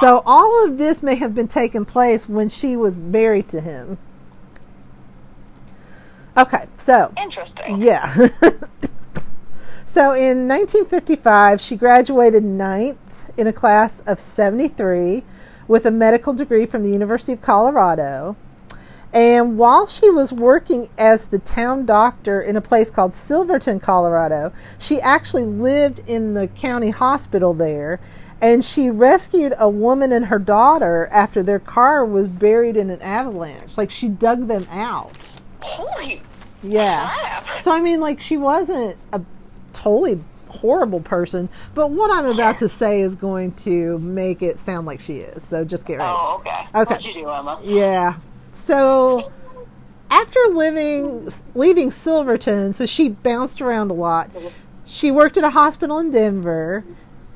So 0.00 0.22
all 0.24 0.64
of 0.64 0.78
this 0.78 1.02
may 1.02 1.16
have 1.16 1.34
been 1.34 1.48
taking 1.48 1.84
place 1.84 2.28
when 2.28 2.48
she 2.48 2.76
was 2.76 2.96
married 2.96 3.48
to 3.48 3.60
him. 3.60 3.98
Okay, 6.36 6.66
so 6.76 7.12
Interesting. 7.20 7.80
yeah. 7.80 8.12
so 9.86 10.12
in 10.12 10.46
1955, 10.46 11.60
she 11.60 11.76
graduated 11.76 12.44
ninth 12.44 13.30
in 13.36 13.46
a 13.46 13.52
class 13.52 14.00
of 14.00 14.20
73 14.20 15.24
with 15.66 15.86
a 15.86 15.90
medical 15.90 16.32
degree 16.32 16.66
from 16.66 16.82
the 16.82 16.90
University 16.90 17.32
of 17.32 17.40
Colorado. 17.40 18.36
And 19.16 19.56
while 19.56 19.86
she 19.86 20.10
was 20.10 20.30
working 20.30 20.90
as 20.98 21.28
the 21.28 21.38
town 21.38 21.86
doctor 21.86 22.42
in 22.42 22.54
a 22.54 22.60
place 22.60 22.90
called 22.90 23.14
Silverton, 23.14 23.80
Colorado, 23.80 24.52
she 24.78 25.00
actually 25.00 25.46
lived 25.46 26.00
in 26.06 26.34
the 26.34 26.48
county 26.48 26.90
hospital 26.90 27.54
there. 27.54 27.98
And 28.42 28.62
she 28.62 28.90
rescued 28.90 29.54
a 29.58 29.70
woman 29.70 30.12
and 30.12 30.26
her 30.26 30.38
daughter 30.38 31.08
after 31.10 31.42
their 31.42 31.58
car 31.58 32.04
was 32.04 32.28
buried 32.28 32.76
in 32.76 32.90
an 32.90 33.00
avalanche. 33.00 33.78
Like 33.78 33.90
she 33.90 34.10
dug 34.10 34.48
them 34.48 34.66
out. 34.70 35.12
Holy 35.62 36.20
Yeah. 36.62 37.08
crap. 37.08 37.62
So 37.62 37.72
I 37.72 37.80
mean, 37.80 38.00
like 38.00 38.20
she 38.20 38.36
wasn't 38.36 38.98
a 39.14 39.22
totally 39.72 40.22
horrible 40.50 41.00
person, 41.00 41.48
but 41.74 41.90
what 41.90 42.10
I'm 42.10 42.26
about 42.26 42.58
to 42.58 42.68
say 42.68 43.00
is 43.00 43.14
going 43.14 43.52
to 43.52 43.98
make 44.00 44.42
it 44.42 44.58
sound 44.58 44.86
like 44.86 45.00
she 45.00 45.20
is. 45.20 45.42
So 45.42 45.64
just 45.64 45.86
get 45.86 46.00
ready. 46.00 46.12
Oh, 46.14 46.36
okay. 46.40 46.66
Okay. 46.74 46.94
What'd 46.94 47.06
you 47.06 47.14
do, 47.14 47.30
Emma? 47.30 47.58
Yeah. 47.62 48.16
So 48.56 49.22
after 50.10 50.40
living 50.50 51.28
leaving 51.54 51.90
Silverton, 51.90 52.74
so 52.74 52.86
she 52.86 53.10
bounced 53.10 53.60
around 53.60 53.90
a 53.90 53.94
lot. 53.94 54.30
She 54.84 55.10
worked 55.10 55.36
at 55.36 55.44
a 55.44 55.50
hospital 55.50 55.98
in 55.98 56.10
Denver. 56.10 56.84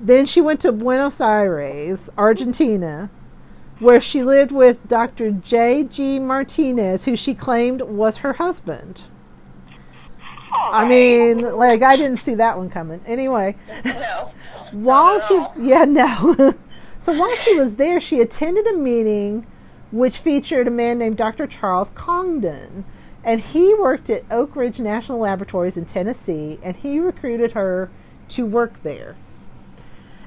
Then 0.00 0.24
she 0.24 0.40
went 0.40 0.60
to 0.60 0.72
Buenos 0.72 1.20
Aires, 1.20 2.08
Argentina. 2.16 3.10
where 3.80 4.00
she 4.00 4.22
lived 4.22 4.52
with 4.52 4.86
Dr. 4.88 5.30
J.G. 5.30 6.18
Martinez, 6.20 7.04
who 7.04 7.16
she 7.16 7.34
claimed 7.34 7.80
was 7.82 8.18
her 8.18 8.34
husband. 8.34 9.04
I 10.52 10.86
mean, 10.86 11.38
like 11.56 11.82
I 11.82 11.96
didn't 11.96 12.18
see 12.18 12.34
that 12.34 12.58
one 12.58 12.70
coming. 12.70 13.00
Anyway, 13.06 13.56
no. 13.84 14.30
while 14.72 15.20
she 15.20 15.34
yeah 15.60 15.84
no 15.84 16.54
so 16.98 17.12
while 17.18 17.34
she 17.36 17.54
was 17.54 17.76
there 17.76 18.00
she 18.00 18.20
attended 18.20 18.66
a 18.66 18.74
meeting 18.76 19.46
which 19.90 20.18
featured 20.18 20.68
a 20.68 20.70
man 20.70 20.98
named 20.98 21.16
dr 21.16 21.46
charles 21.48 21.90
congdon 21.94 22.84
and 23.22 23.40
he 23.40 23.74
worked 23.74 24.08
at 24.08 24.24
oak 24.30 24.56
ridge 24.56 24.78
national 24.78 25.18
laboratories 25.18 25.76
in 25.76 25.84
tennessee 25.84 26.58
and 26.62 26.76
he 26.76 26.98
recruited 26.98 27.52
her 27.52 27.90
to 28.28 28.46
work 28.46 28.82
there 28.82 29.16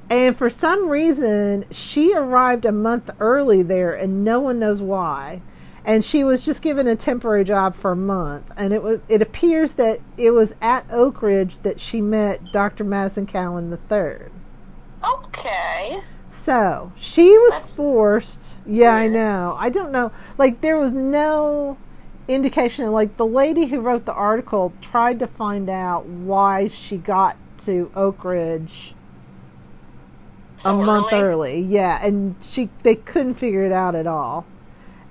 and 0.10 0.38
for 0.38 0.50
some 0.50 0.90
reason 0.90 1.66
she 1.72 2.14
arrived 2.14 2.66
a 2.66 2.72
month 2.72 3.10
early 3.20 3.64
there 3.64 3.94
and 3.94 4.24
no 4.24 4.40
one 4.40 4.60
knows 4.60 4.82
why 4.82 5.42
and 5.86 6.04
she 6.04 6.24
was 6.24 6.46
just 6.46 6.62
given 6.62 6.88
a 6.88 6.96
temporary 6.96 7.44
job 7.44 7.76
for 7.76 7.92
a 7.92 7.96
month 7.96 8.50
and 8.56 8.74
it 8.74 8.84
was 8.84 9.00
it 9.08 9.22
appears 9.22 9.74
that 9.74 10.00
it 10.18 10.32
was 10.32 10.56
at 10.62 10.86
oak 10.92 11.22
ridge 11.22 11.58
that 11.60 11.80
she 11.80 12.02
met 12.02 12.52
dr 12.52 12.84
madison 12.84 13.26
cawein 13.26 13.72
III. 13.72 14.30
Okay. 15.04 16.02
So 16.44 16.92
she 16.98 17.30
was 17.30 17.60
That's 17.60 17.76
forced. 17.76 18.58
Yeah, 18.66 18.94
I 18.94 19.08
know. 19.08 19.56
I 19.58 19.70
don't 19.70 19.94
know. 19.94 20.12
Like 20.38 20.60
there 20.60 20.78
was 20.78 20.92
no 20.92 21.78
indication. 22.28 22.92
Like 22.92 23.16
the 23.16 23.26
lady 23.26 23.68
who 23.68 23.80
wrote 23.80 24.04
the 24.06 24.14
article 24.14 24.74
tried 24.82 25.20
to 25.20 25.28
find 25.28 25.70
out 25.70 26.06
why 26.06 26.68
she 26.68 26.98
got 26.98 27.38
to 27.60 27.90
Oak 27.96 28.26
Ridge 28.26 28.94
So 30.58 30.78
a 30.82 30.84
month 30.86 31.14
early? 31.14 31.22
early. 31.22 31.62
Yeah, 31.62 32.06
and 32.06 32.36
she 32.42 32.70
they 32.84 32.96
couldn't 32.96 33.36
figure 33.36 33.64
it 33.64 33.72
out 33.72 33.96
at 33.96 34.06
all. 34.06 34.46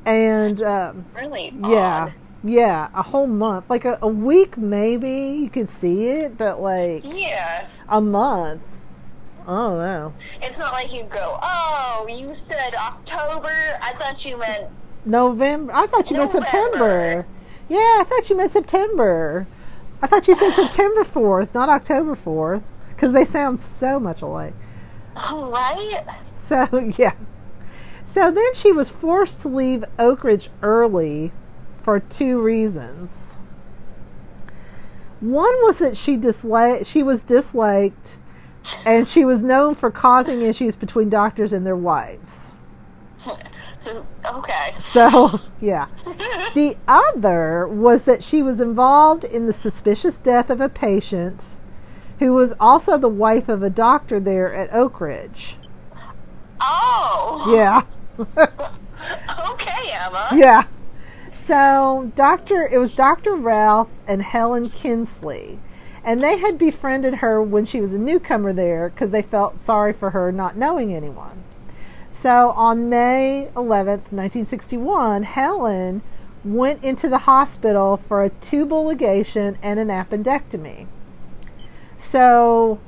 And 0.05 0.61
um, 0.61 1.07
Really? 1.17 1.55
yeah, 1.63 2.07
odd. 2.09 2.13
yeah, 2.45 2.89
a 2.93 3.03
whole 3.03 3.27
month, 3.27 3.71
like 3.71 3.87
a, 3.87 3.99
a 4.03 4.09
week 4.09 4.59
maybe 4.59 5.39
you 5.41 5.49
could 5.49 5.71
see 5.71 6.09
it, 6.09 6.37
but 6.37 6.61
like 6.61 7.05
Yeah. 7.07 7.67
a 7.89 8.03
month. 8.03 8.61
Oh, 9.47 9.81
I 9.81 9.99
don't. 9.99 10.15
It's 10.41 10.59
not 10.59 10.73
like 10.73 10.93
you 10.93 11.05
go, 11.05 11.39
oh, 11.43 12.07
you 12.09 12.35
said 12.35 12.75
October. 12.75 13.79
I 13.81 13.93
thought 13.95 14.25
you 14.25 14.39
meant. 14.39 14.69
November. 15.05 15.73
I 15.75 15.87
thought 15.87 16.11
you 16.11 16.17
meant 16.17 16.33
September. 16.33 17.27
Yeah, 17.69 17.79
I 17.79 18.05
thought 18.07 18.31
you 18.31 18.37
meant 18.37 18.53
September. 18.53 19.47
I 20.01 20.07
thought 20.07 20.29
you 20.29 20.35
said 20.35 20.53
September 20.55 21.03
4th, 21.05 21.55
not 21.55 21.69
October 21.69 22.15
4th, 22.15 22.63
because 22.91 23.13
they 23.13 23.25
sound 23.25 23.61
so 23.61 23.99
much 23.99 24.23
alike. 24.23 24.55
Oh, 25.17 25.51
right? 25.51 26.05
So, 26.33 26.93
yeah. 26.99 27.15
So 28.05 28.31
then 28.31 28.55
she 28.55 28.73
was 28.73 28.91
forced 28.91 29.41
to 29.43 29.49
leave 29.49 29.85
Oak 29.99 30.25
Ridge 30.25 30.51
early 30.63 31.33
for 31.81 32.01
two 32.01 32.41
reasons. 32.41 33.39
One 35.21 35.55
was 35.63 35.79
that 35.79 35.97
she 35.97 36.17
disliked, 36.17 36.87
she 36.87 37.03
was 37.03 37.23
disliked, 37.23 38.19
and 38.85 39.07
she 39.07 39.25
was 39.25 39.43
known 39.43 39.75
for 39.75 39.91
causing 39.91 40.43
issues 40.43 40.77
between 40.77 41.09
doctors 41.09 41.53
and 41.53 41.67
their 41.67 41.77
wives. 41.77 42.53
okay. 44.25 44.75
So, 44.79 45.41
yeah. 45.61 45.87
The 46.55 46.77
other 46.87 47.67
was 47.67 48.05
that 48.05 48.23
she 48.23 48.43
was 48.43 48.61
involved 48.61 49.25
in 49.25 49.47
the 49.47 49.53
suspicious 49.53 50.15
death 50.17 50.51
of 50.51 50.61
a 50.61 50.69
patient 50.69 51.57
who 52.19 52.35
was 52.35 52.55
also 52.61 52.97
the 52.99 53.09
wife 53.09 53.49
of 53.49 53.63
a 53.63 53.71
doctor 53.71 54.21
there 54.21 54.53
at 54.53 54.73
Oak 54.73 55.01
Ridge. 55.01 55.57
Oh. 56.61 57.45
Yeah. 57.55 57.83
Okay, 59.51 59.91
Emma. 59.93 60.29
yeah. 60.33 60.63
So, 61.35 62.13
Dr. 62.15 62.69
it 62.71 62.79
was 62.79 62.95
Dr. 62.95 63.35
Ralph 63.35 63.91
and 64.07 64.23
Helen 64.23 64.71
Kinsley. 64.71 65.59
And 66.05 66.23
they 66.23 66.39
had 66.39 66.59
befriended 66.59 67.17
her 67.17 67.41
when 67.41 67.65
she 67.65 67.81
was 67.81 67.95
a 67.95 67.99
newcomer 67.99 68.53
there 68.53 68.89
because 68.89 69.11
they 69.11 69.23
felt 69.23 69.63
sorry 69.63 69.93
for 69.93 70.11
her 70.11 70.33
not 70.33 70.57
knowing 70.57 70.93
anyone. 70.95 71.45
So 72.11 72.51
on 72.51 72.89
May 72.89 73.49
11th, 73.55 74.11
1961, 74.11 75.23
Helen 75.23 76.03
went 76.45 76.83
into 76.83 77.09
the 77.09 77.19
hospital 77.19 77.97
for 77.97 78.23
a 78.23 78.31
tubal 78.31 78.85
ligation 78.85 79.57
and 79.63 79.79
an 79.79 79.89
appendectomy. 79.89 80.87
So 81.97 82.81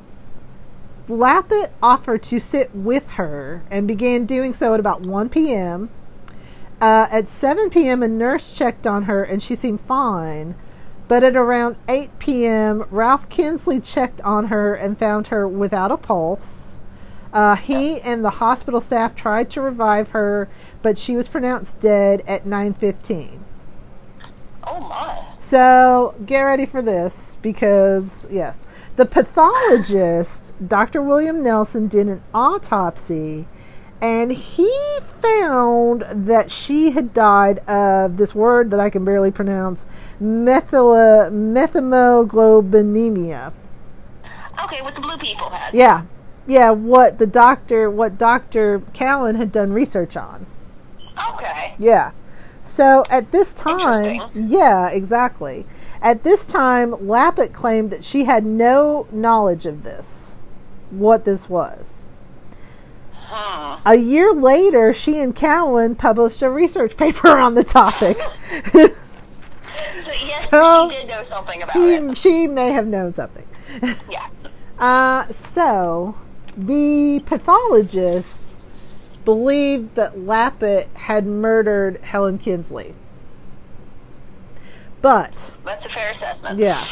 Lappet 1.09 1.72
offered 1.83 2.22
to 2.24 2.40
sit 2.40 2.74
with 2.74 3.11
her 3.11 3.62
and 3.70 3.87
began 3.87 4.27
doing 4.27 4.53
so 4.53 4.74
at 4.74 4.81
about 4.81 5.03
1 5.03 5.29
p.m. 5.29 5.90
Uh, 6.81 7.07
at 7.11 7.29
7 7.29 7.70
p.m., 7.70 8.03
a 8.03 8.09
nurse 8.09 8.53
checked 8.53 8.87
on 8.87 9.05
her 9.05 9.22
and 9.22 9.42
she 9.42 9.55
seemed 9.55 9.81
fine. 9.81 10.55
But 11.07 11.23
at 11.23 11.37
around 11.37 11.77
8 11.88 12.19
p.m., 12.19 12.85
Ralph 12.90 13.29
Kinsley 13.29 13.81
checked 13.81 14.21
on 14.23 14.47
her 14.47 14.75
and 14.75 14.99
found 14.99 15.29
her 15.29 15.47
without 15.47 15.90
a 15.90 15.97
pulse. 15.97 16.77
Uh, 17.33 17.57
he 17.57 18.01
and 18.01 18.25
the 18.25 18.31
hospital 18.31 18.81
staff 18.81 19.14
tried 19.14 19.51
to 19.51 19.61
revive 19.61 20.11
her, 20.11 20.49
but 20.83 20.97
she 20.97 21.17
was 21.17 21.29
pronounced 21.29 21.81
dead 21.81 22.23
at 22.27 22.45
9:15. 22.45 23.40
Oh, 24.67 24.81
my. 24.81 25.21
So 25.38 26.14
get 26.25 26.40
ready 26.43 26.64
for 26.64 26.81
this 26.81 27.37
because 27.43 28.27
yes, 28.31 28.59
the 28.97 29.05
pathologist, 29.05 30.55
Dr. 30.67 31.03
William 31.03 31.43
Nelson, 31.43 31.88
did 31.88 32.07
an 32.07 32.23
autopsy, 32.33 33.47
and 34.01 34.31
he 34.31 34.73
found 35.21 36.05
that 36.09 36.51
she 36.51 36.93
had 36.93 37.12
died 37.12 37.59
of 37.69 38.17
this 38.17 38.35
word 38.35 38.71
that 38.71 38.79
I 38.79 38.90
can 38.90 39.05
barely 39.05 39.33
pronounce, 39.33 39.85
methyl 40.20 40.92
methemoglobinemia. 41.31 43.53
Okay, 44.62 44.83
what 44.83 44.94
the 44.94 45.00
blue 45.00 45.16
people 45.16 45.50
had. 45.50 45.74
Yeah, 45.74 46.05
yeah. 46.46 46.70
What 46.70 47.18
the 47.18 47.27
doctor, 47.27 47.90
what 47.90 48.18
Doctor 48.18 48.79
Cawein 48.79 49.37
had 49.37 49.53
done 49.53 49.72
research 49.72 50.16
on. 50.16 50.46
Okay. 51.35 51.74
Yeah. 51.79 52.12
So 52.62 53.05
at 53.11 53.31
this 53.31 53.55
time, 53.55 54.31
yeah, 54.35 54.88
exactly. 54.88 55.66
At 56.00 56.22
this 56.22 56.46
time, 56.46 57.07
Lappet 57.07 57.53
claimed 57.53 57.90
that 57.90 58.05
she 58.05 58.24
had 58.24 58.44
no 58.44 59.07
knowledge 59.12 59.66
of 59.66 59.83
this, 59.83 60.37
what 60.90 61.24
this 61.24 61.48
was. 61.48 62.07
Hmm. 63.12 63.81
A 63.87 63.96
year 63.96 64.33
later, 64.33 64.94
she 64.94 65.20
and 65.20 65.35
Cawein 65.35 65.96
published 65.96 66.42
a 66.42 66.50
research 66.50 66.96
paper 66.96 67.29
on 67.29 67.55
the 67.55 67.64
topic. 67.64 68.16
So, 70.00 70.12
yes, 70.12 70.48
So- 70.50 70.88
she 70.90 70.96
did 70.96 71.08
know 71.08 71.22
something 71.22 71.62
about 71.62 71.76
it. 71.76 72.16
she 72.16 72.46
may 72.46 72.70
have 72.72 72.87
known 72.87 73.12
something. 73.14 73.46
Yeah. 74.10 74.26
Uh, 74.78 75.26
so, 75.32 76.16
the 76.56 77.22
pathologist 77.26 78.56
believed 79.24 79.94
that 79.94 80.18
Lappet 80.20 80.88
had 80.94 81.26
murdered 81.26 81.98
Helen 82.02 82.38
Kinsley. 82.38 82.94
But 85.02 85.52
That's 85.64 85.87
a 85.87 85.88
fair 85.88 86.10
assessment. 86.10 86.58
Yeah. 86.58 86.82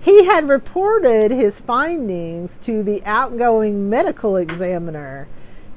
He 0.00 0.24
had 0.26 0.48
reported 0.48 1.30
his 1.30 1.60
findings 1.60 2.56
to 2.58 2.82
the 2.82 3.02
outgoing 3.04 3.88
medical 3.88 4.36
examiner, 4.36 5.28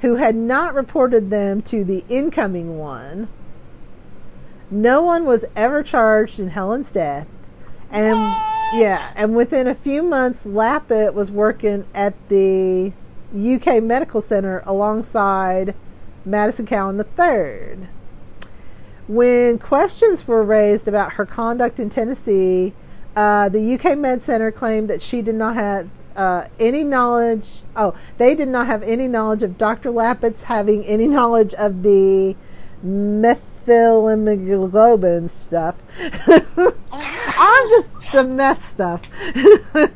who 0.01 0.15
had 0.15 0.35
not 0.35 0.73
reported 0.73 1.29
them 1.29 1.61
to 1.63 1.83
the 1.83 2.03
incoming 2.09 2.77
one. 2.79 3.27
No 4.71 5.01
one 5.01 5.25
was 5.25 5.45
ever 5.55 5.83
charged 5.83 6.39
in 6.39 6.49
Helen's 6.49 6.91
death. 6.91 7.27
And 7.91 8.19
What? 8.19 8.73
yeah, 8.73 9.11
and 9.15 9.35
within 9.35 9.67
a 9.67 9.75
few 9.75 10.03
months 10.03 10.45
Lappet 10.45 11.13
was 11.13 11.31
working 11.31 11.85
at 11.93 12.13
the 12.29 12.91
UK 13.35 13.81
Medical 13.81 14.21
Center 14.21 14.63
alongside 14.65 15.75
Madison 16.25 16.65
Cawein 16.65 16.97
III. 16.99 17.87
When 19.07 19.59
questions 19.59 20.27
were 20.27 20.43
raised 20.43 20.87
about 20.87 21.13
her 21.13 21.25
conduct 21.25 21.79
in 21.79 21.89
Tennessee, 21.89 22.73
uh, 23.15 23.49
the 23.49 23.75
UK 23.75 23.97
Med 23.97 24.23
Center 24.23 24.51
claimed 24.51 24.89
that 24.89 25.01
she 25.01 25.21
did 25.21 25.35
not 25.35 25.55
have 25.55 25.89
uh, 26.15 26.45
any 26.59 26.83
knowledge. 26.83 27.61
Oh, 27.75 27.93
they 28.17 28.33
did 28.35 28.47
not 28.47 28.65
have 28.67 28.81
any 28.83 29.07
knowledge 29.07 29.43
of 29.43 29.57
Dr. 29.57 29.91
Lappet's 29.91 30.45
having 30.45 30.83
any 30.85 31.07
knowledge 31.07 31.53
of 31.53 31.83
the 31.83 32.35
methylhemoglobin 33.65 35.29
stuff. 35.29 35.75
I'm 37.37 37.69
just 37.69 38.11
the 38.11 38.23
meth 38.23 38.73
stuff, 38.73 39.01
the 39.33 39.91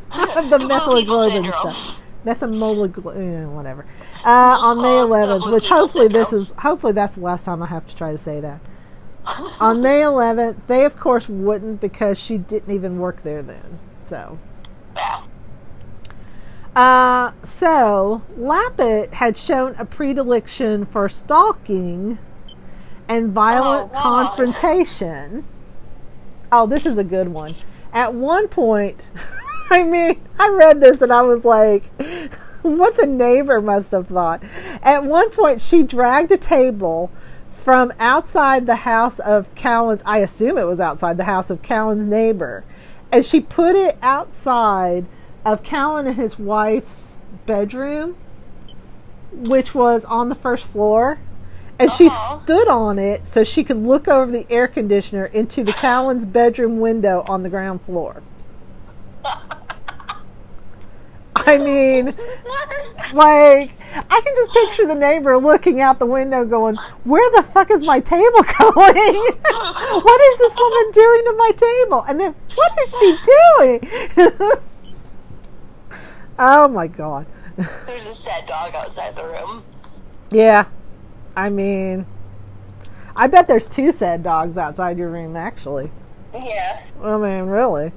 methyloglobin 0.60 1.32
syndrome. 1.32 1.73
stuff, 1.73 1.99
methymoglobin, 2.25 3.43
eh, 3.43 3.45
whatever. 3.45 3.86
Uh, 4.25 4.58
on 4.60 4.82
May 4.82 4.99
Oh, 4.99 5.08
11th, 5.08 5.51
which 5.51 5.67
hopefully 5.67 6.08
this 6.08 6.34
is 6.34 6.51
hopefully 6.58 6.93
that's 6.93 7.15
the 7.15 7.21
last 7.21 7.45
time 7.45 7.63
I 7.63 7.67
have 7.67 7.88
to 7.88 7.95
try 7.95 8.12
to 8.12 8.17
say 8.17 8.41
that. 8.41 8.60
on 9.60 9.82
May 9.82 10.01
11th, 10.01 10.58
they 10.67 10.86
of 10.86 10.97
course 10.97 11.29
wouldn't 11.29 11.79
because 11.79 12.17
she 12.17 12.38
didn't 12.38 12.73
even 12.73 12.99
work 12.99 13.23
there 13.23 13.41
then. 13.41 13.79
So, 14.08 14.38
uh, 16.75 17.32
so 17.43 18.23
Lappet 18.36 19.13
had 19.13 19.38
shown 19.38 19.75
a 19.77 19.86
predilection 19.86 20.86
for 20.86 21.08
stalking 21.08 22.17
and 23.09 23.31
violent 23.31 23.91
Oh, 23.93 23.99
confrontation. 23.99 25.45
Oh, 26.51 26.65
this 26.67 26.85
is 26.85 26.97
a 26.97 27.03
good 27.03 27.27
one. 27.27 27.55
At 27.91 28.13
one 28.13 28.47
point, 28.47 29.09
I 29.69 29.83
mean, 29.83 30.21
I 30.39 30.49
read 30.49 30.79
this 30.79 31.01
and 31.01 31.11
I 31.11 31.23
was 31.23 31.43
like, 31.43 31.83
what 32.61 32.95
the 32.95 33.05
neighbor 33.05 33.61
must 33.61 33.91
have 33.91 34.07
thought. 34.07 34.41
At 34.81 35.03
one 35.03 35.29
point, 35.31 35.59
she 35.59 35.83
dragged 35.83 36.31
a 36.31 36.37
table 36.37 37.11
from 37.51 37.91
outside 37.99 38.65
the 38.65 38.77
house 38.77 39.19
of 39.19 39.53
Cawein's, 39.55 40.01
I 40.05 40.19
assume 40.19 40.57
it 40.57 40.65
was 40.65 40.79
outside 40.79 41.17
the 41.17 41.25
house 41.25 41.49
of 41.49 41.61
Cawein's 41.61 42.05
neighbor, 42.05 42.63
and 43.11 43.25
she 43.25 43.41
put 43.41 43.75
it 43.75 43.97
outside 44.01 45.05
of 45.45 45.63
Cawein 45.63 46.07
and 46.07 46.15
his 46.15 46.37
wife's 46.37 47.13
bedroom, 47.45 48.15
which 49.31 49.75
was 49.75 50.05
on 50.05 50.29
the 50.29 50.35
first 50.35 50.65
floor. 50.65 51.19
And 51.79 51.91
she 51.91 52.07
Uh-huh. 52.07 52.39
stood 52.43 52.67
on 52.67 52.99
it 52.99 53.25
so 53.25 53.43
she 53.43 53.63
could 53.63 53.77
look 53.77 54.07
over 54.09 54.29
the 54.31 54.45
air 54.49 54.67
conditioner 54.67 55.25
into 55.25 55.63
the 55.63 55.71
Cawein's 55.73 56.25
bedroom 56.25 56.79
window 56.79 57.23
on 57.27 57.41
the 57.43 57.49
ground 57.49 57.81
floor. 57.83 58.21
I 61.35 61.57
mean, 61.57 62.07
like, 63.13 63.71
I 64.11 64.21
can 64.21 64.35
just 64.35 64.51
picture 64.51 64.85
the 64.85 64.93
neighbor 64.93 65.37
looking 65.37 65.79
out 65.81 65.97
the 65.97 66.05
window 66.05 66.43
going, 66.45 66.75
Where 67.05 67.27
the 67.31 67.41
fuck 67.47 67.71
is 67.71 67.87
my 67.87 67.99
table 68.01 68.43
going? 68.59 68.75
what 68.75 70.21
is 70.21 70.37
this 70.37 70.55
woman 70.55 70.91
doing 70.91 71.23
to 71.25 71.33
my 71.37 71.51
table? 71.55 72.03
And 72.07 72.19
then, 72.19 72.35
what 72.55 72.71
is 72.83 72.91
she 72.99 73.15
doing? 73.57 74.51
oh 76.37 76.67
my 76.67 76.87
god. 76.87 77.25
There's 77.85 78.05
a 78.05 78.13
sad 78.13 78.45
dog 78.45 78.75
outside 78.75 79.15
the 79.15 79.23
room. 79.23 79.63
Yeah. 80.31 80.65
I 81.35 81.49
mean, 81.49 82.05
I 83.15 83.27
bet 83.27 83.47
there's 83.47 83.67
two 83.67 83.91
sad 83.91 84.23
dogs 84.23 84.57
outside 84.57 84.97
your 84.97 85.09
room, 85.09 85.35
actually. 85.35 85.91
Yeah. 86.33 86.81
I 87.01 87.17
mean, 87.17 87.45
really. 87.45 87.91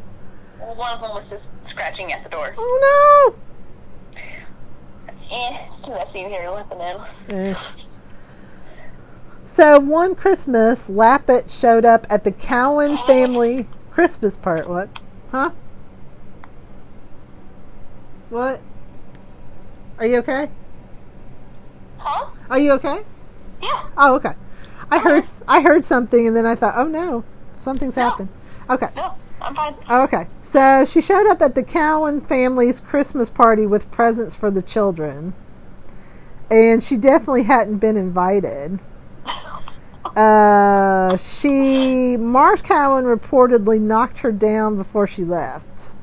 Well, 0.59 0.75
one 0.77 0.92
of 0.95 1.01
them 1.01 1.11
was 1.14 1.29
just 1.31 1.51
scratching 1.64 2.12
at 2.12 2.23
the 2.23 2.31
door. 2.31 2.55
Oh 2.57 3.35
Eh, 5.31 5.59
it's 5.66 5.81
too 5.81 5.92
messy 5.92 6.21
in 6.21 6.29
here 6.29 6.42
to 6.42 6.53
let 6.53 6.68
them 6.68 6.81
in. 6.81 7.35
Eh. 7.35 7.55
So 9.45 9.79
one 9.79 10.14
Christmas, 10.14 10.88
Lappet 10.88 11.51
showed 11.51 11.85
up 11.85 12.07
at 12.11 12.25
the 12.25 12.33
Cawein 12.33 12.97
family 13.07 13.66
Christmas 13.90 14.37
part. 14.37 14.68
What? 14.68 14.88
Huh? 15.31 15.51
What? 18.31 18.61
Are 19.99 20.07
you 20.07 20.16
okay? 20.18 20.51
Huh? 21.99 22.31
Are 22.51 22.59
you 22.59 22.73
okay? 22.73 23.03
Yeah. 23.62 23.88
Oh, 23.96 24.16
okay. 24.16 24.35
I 24.90 24.98
heard 24.98 25.25
I 25.48 25.62
heard 25.62 25.85
something 25.85 26.27
and 26.27 26.37
then 26.37 26.44
I 26.44 26.55
thought, 26.55 26.75
oh 26.77 26.87
no, 26.87 27.25
something's 27.61 27.94
happened. 27.94 28.29
Okay. 28.68 28.88
No, 28.94 29.14
I'm 29.40 29.55
fine. 29.55 29.75
Okay. 29.90 30.27
So 30.42 30.85
she 30.85 31.01
showed 31.01 31.27
up 31.31 31.40
at 31.40 31.55
the 31.55 31.62
Cawein 31.62 32.27
family's 32.27 32.81
Christmas 32.81 33.31
party 33.31 33.66
with 33.66 33.90
presents 33.90 34.35
for 34.35 34.51
the 34.51 34.62
children. 34.62 35.33
And 36.51 36.83
she 36.83 36.96
definitely 36.96 37.44
hadn't 37.44 37.79
been 37.79 37.96
invited. 37.96 38.79
Uh, 40.14 41.16
she, 41.16 42.16
Marrs 42.18 42.62
Cawein 42.62 43.05
reportedly 43.05 43.81
knocked 43.81 44.18
her 44.18 44.31
down 44.31 44.77
before 44.77 45.07
she 45.07 45.25
left. 45.25 45.94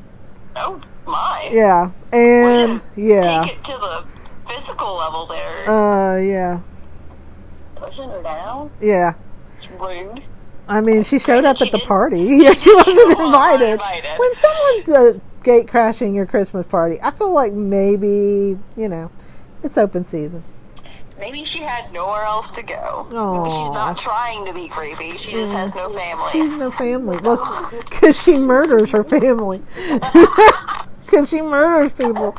Oh 0.56 0.82
my. 1.06 1.48
Yeah. 1.52 1.92
And, 2.12 2.82
yeah. 2.96 3.44
Take 3.44 3.58
it 3.58 3.64
to 3.66 3.74
the 3.74 4.06
physical 4.50 4.96
level 4.96 5.28
there. 5.28 5.70
Uh, 5.70 6.18
yeah. 6.18 6.62
Pushing 7.80 8.10
her 8.10 8.22
down. 8.22 8.72
Yeah. 8.82 9.14
It's 9.56 9.70
rude. 9.72 10.24
I 10.68 10.82
mean, 10.82 11.04
she 11.04 11.18
showed 11.18 11.46
up 11.46 11.58
She 11.58 11.66
at 11.66 11.72
the 11.72 11.80
party. 11.80 12.22
Yeah, 12.24 12.54
she 12.54 12.74
wasn't 12.74 13.20
invited. 13.20 13.72
invited. 13.72 14.20
When 14.20 14.36
someone's 14.36 14.90
uh, 14.90 15.20
gate 15.44 15.68
crashing 15.68 16.14
your 16.14 16.26
Christmas 16.26 16.68
party, 16.68 17.00
I 17.02 17.12
feel 17.12 17.34
like 17.34 17.54
maybe, 17.54 18.58
you 18.76 18.88
know, 18.90 19.10
it's 19.64 19.78
open 19.78 20.06
season. 20.06 20.44
Maybe 21.18 21.44
she 21.44 21.60
had 21.60 21.92
nowhere 21.92 22.24
else 22.24 22.50
to 22.52 22.64
go. 22.64 23.08
Aw. 23.12 23.44
Maybe 23.44 23.50
she's 23.54 23.72
not 23.72 23.98
trying 23.98 24.46
to 24.46 24.54
be 24.54 24.70
creepy. 24.70 25.18
She 25.18 25.34
just 25.34 25.52
has 25.52 25.76
no 25.76 25.92
family. 25.92 26.30
She's 26.32 26.54
no 26.54 26.72
family. 26.72 27.18
Well, 27.24 27.70
because 27.90 28.22
she 28.22 28.38
murders 28.38 28.92
her 28.92 29.04
family. 29.04 29.62
Because 31.06 31.30
she 31.30 31.42
murders 31.42 31.92
people. 31.92 32.38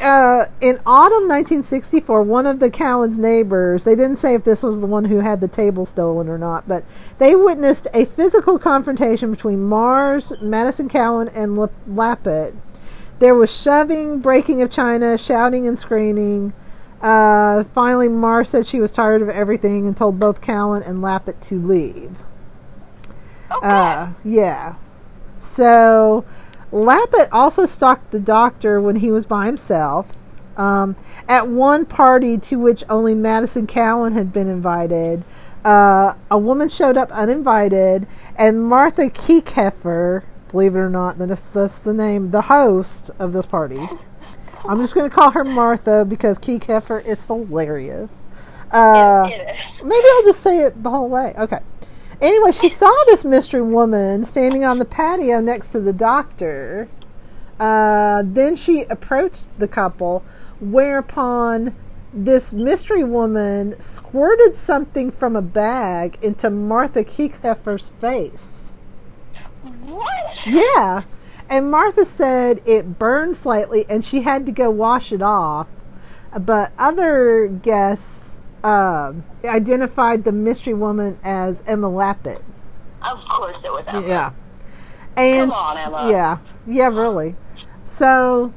Uh, 0.00 0.46
in 0.60 0.76
autumn 0.86 1.26
1964, 1.28 2.22
one 2.22 2.46
of 2.46 2.60
the 2.60 2.70
Cawein's 2.70 3.18
neighbors, 3.18 3.84
they 3.84 3.94
didn't 3.96 4.18
say 4.18 4.34
if 4.34 4.44
this 4.44 4.62
was 4.62 4.80
the 4.80 4.86
one 4.86 5.04
who 5.04 5.18
had 5.18 5.40
the 5.40 5.48
table 5.48 5.84
stolen 5.84 6.28
or 6.28 6.38
not, 6.38 6.66
but 6.68 6.84
they 7.18 7.34
witnessed 7.34 7.88
a 7.94 8.04
physical 8.04 8.58
confrontation 8.58 9.30
between 9.30 9.58
Marrs, 9.58 10.40
Madison 10.40 10.88
Cawein, 10.88 11.30
and 11.34 11.56
Lap- 11.58 11.72
Lappet. 11.88 12.54
There 13.18 13.34
was 13.34 13.50
shoving, 13.54 14.20
breaking 14.20 14.62
of 14.62 14.70
china, 14.70 15.18
shouting 15.18 15.66
and 15.66 15.76
screaming. 15.78 16.52
Uh, 17.02 17.64
finally, 17.74 18.08
Marrs 18.08 18.46
said 18.48 18.66
she 18.66 18.80
was 18.80 18.92
tired 18.92 19.22
of 19.22 19.28
everything 19.28 19.86
and 19.86 19.96
told 19.96 20.18
both 20.20 20.40
Cawein 20.40 20.86
and 20.88 21.02
Lappet 21.02 21.40
to 21.42 21.60
leave. 21.60 22.18
oh, 23.50 23.60
Uh, 23.60 24.12
yeah. 24.24 24.76
So, 25.40 26.24
Lappet 26.72 27.28
also 27.32 27.66
stalked 27.66 28.10
the 28.10 28.20
doctor 28.20 28.80
when 28.80 28.96
he 28.96 29.10
was 29.10 29.26
by 29.26 29.46
himself. 29.46 30.18
Um, 30.56 30.96
at 31.28 31.48
one 31.48 31.86
party 31.86 32.36
to 32.38 32.56
which 32.58 32.82
only 32.88 33.14
Madison 33.14 33.66
Cawein 33.66 34.12
had 34.12 34.32
been 34.32 34.48
invited, 34.48 35.24
uh, 35.64 36.14
a 36.30 36.38
woman 36.38 36.68
showed 36.68 36.96
up 36.96 37.10
uninvited, 37.12 38.06
and 38.36 38.64
Martha 38.64 39.08
Keekeffer, 39.08 40.24
believe 40.50 40.74
it 40.74 40.78
or 40.78 40.90
not, 40.90 41.18
that's, 41.18 41.50
that's 41.50 41.78
the 41.80 41.94
name, 41.94 42.30
the 42.30 42.42
host 42.42 43.10
of 43.18 43.32
this 43.32 43.46
party. 43.46 43.80
I'm 44.68 44.78
just 44.78 44.94
going 44.94 45.08
to 45.08 45.14
call 45.14 45.30
her 45.30 45.44
Martha 45.44 46.04
because 46.04 46.38
Keekeffer 46.38 47.04
is 47.06 47.24
hilarious. 47.24 48.12
Uh, 48.72 49.28
it 49.30 49.56
is. 49.56 49.82
Maybe 49.84 50.06
I'll 50.14 50.24
just 50.24 50.40
say 50.40 50.62
it 50.62 50.82
the 50.82 50.90
whole 50.90 51.08
way. 51.08 51.34
Okay. 51.38 51.60
Anyway, 52.20 52.50
she 52.50 52.68
saw 52.68 52.92
this 53.06 53.24
mystery 53.24 53.62
woman 53.62 54.24
standing 54.24 54.64
on 54.64 54.78
the 54.78 54.84
patio 54.84 55.40
next 55.40 55.70
to 55.70 55.80
the 55.80 55.92
doctor. 55.92 56.88
Uh, 57.60 58.22
then 58.24 58.56
she 58.56 58.82
approached 58.82 59.46
the 59.58 59.68
couple, 59.68 60.24
whereupon 60.60 61.74
this 62.12 62.52
mystery 62.52 63.04
woman 63.04 63.78
squirted 63.78 64.56
something 64.56 65.10
from 65.10 65.36
a 65.36 65.42
bag 65.42 66.18
into 66.22 66.50
Martha 66.50 67.04
Keekeffer's 67.04 67.90
face. 68.00 68.72
What? 69.82 70.46
Yeah. 70.46 71.02
And 71.48 71.70
Martha 71.70 72.04
said 72.04 72.60
it 72.66 72.98
burned 72.98 73.36
slightly 73.36 73.86
and 73.88 74.04
she 74.04 74.22
had 74.22 74.44
to 74.46 74.52
go 74.52 74.70
wash 74.70 75.12
it 75.12 75.22
off. 75.22 75.66
But 76.38 76.72
other 76.78 77.46
guests 77.46 78.27
um, 78.64 79.24
identified 79.44 80.24
the 80.24 80.32
mystery 80.32 80.74
woman 80.74 81.18
as 81.22 81.62
Emma 81.66 81.88
Lappet. 81.88 82.42
Of 83.02 83.24
course 83.24 83.64
it 83.64 83.72
was 83.72 83.88
Emma. 83.88 84.06
Yeah. 84.06 84.32
And 85.16 85.50
Come 85.50 85.60
on, 85.60 85.78
Emma. 85.78 86.10
Yeah. 86.10 86.38
Yeah, 86.66 86.88
really. 86.88 87.34
So 87.84 88.52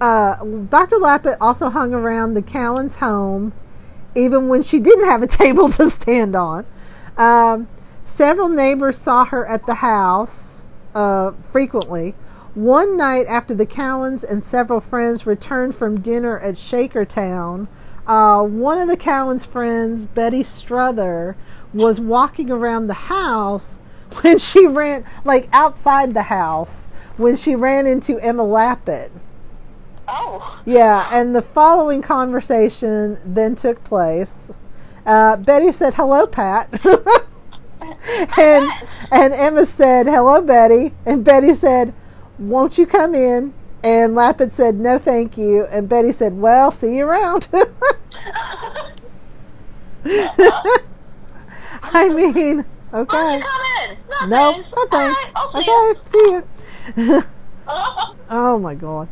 uh, 0.00 0.44
Dr. 0.68 0.96
Lappet 0.96 1.36
also 1.40 1.70
hung 1.70 1.94
around 1.94 2.34
the 2.34 2.42
Caweins' 2.42 2.96
home 2.96 3.52
even 4.14 4.48
when 4.48 4.62
she 4.62 4.78
didn't 4.78 5.06
have 5.06 5.22
a 5.22 5.26
table 5.28 5.68
to 5.70 5.90
stand 5.90 6.36
on. 6.36 6.66
Um, 7.16 7.68
several 8.04 8.48
neighbors 8.48 8.98
saw 8.98 9.24
her 9.26 9.46
at 9.46 9.66
the 9.66 9.74
house 9.74 10.64
uh, 10.94 11.32
frequently. 11.50 12.14
One 12.54 12.96
night 12.98 13.26
after 13.28 13.54
the 13.54 13.64
Caweins 13.64 14.24
and 14.24 14.44
several 14.44 14.80
friends 14.80 15.26
returned 15.26 15.74
from 15.74 16.00
dinner 16.00 16.38
at 16.38 16.56
Shakertown, 16.56 17.66
uh, 18.06 18.42
one 18.42 18.78
of 18.78 18.88
the 18.88 18.96
Caweins' 18.96 19.46
friends, 19.46 20.06
Betty 20.06 20.42
Struther, 20.42 21.36
was 21.72 22.00
walking 22.00 22.50
around 22.50 22.86
the 22.86 22.94
house 22.94 23.78
when 24.22 24.38
she 24.38 24.66
ran, 24.66 25.04
like 25.24 25.48
outside 25.52 26.14
the 26.14 26.22
house, 26.22 26.88
when 27.16 27.36
she 27.36 27.54
ran 27.54 27.86
into 27.86 28.18
Emma 28.18 28.42
Lappet. 28.42 29.10
Oh. 30.08 30.62
Yeah, 30.66 31.08
and 31.12 31.34
the 31.34 31.42
following 31.42 32.02
conversation 32.02 33.18
then 33.24 33.54
took 33.54 33.82
place. 33.84 34.50
Uh, 35.06 35.36
Betty 35.36 35.72
said, 35.72 35.94
"Hello, 35.94 36.26
Pat," 36.26 36.68
and 38.38 38.70
and 39.10 39.32
Emma 39.32 39.66
said, 39.66 40.06
"Hello, 40.06 40.42
Betty," 40.42 40.92
and 41.06 41.24
Betty 41.24 41.54
said, 41.54 41.94
"Won't 42.38 42.78
you 42.78 42.86
come 42.86 43.14
in?" 43.14 43.54
And 43.84 44.14
Lappet 44.14 44.52
said, 44.52 44.76
"No, 44.76 44.98
thank 44.98 45.36
you." 45.36 45.64
And 45.66 45.88
Betty 45.88 46.12
said, 46.12 46.38
"Well, 46.38 46.70
see 46.70 46.96
you 46.96 47.06
around." 47.06 47.48
I 51.94 52.08
mean, 52.08 52.64
okay. 52.94 53.36
you 53.36 53.42
come 53.42 53.62
in? 53.90 53.96
Nothing. 54.08 54.30
No, 54.30 54.50
nothing. 54.50 54.90
right, 54.92 55.32
Okay, 55.54 56.00
see 56.06 56.40
you. 56.98 57.22
Oh 58.34 58.58
my 58.58 58.74
god. 58.74 59.08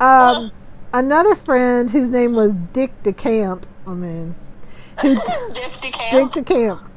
Um, 0.00 0.50
another 0.92 1.34
friend 1.36 1.88
whose 1.88 2.10
name 2.10 2.34
was 2.34 2.54
Dick 2.72 2.90
DeCamp. 3.04 3.62
I 3.86 3.94
mean, 3.94 4.34
who 5.00 5.14
Dick 5.14 5.24
Dick 5.54 5.72
DeCamp. 5.92 6.32
DeCamp. 6.32 6.88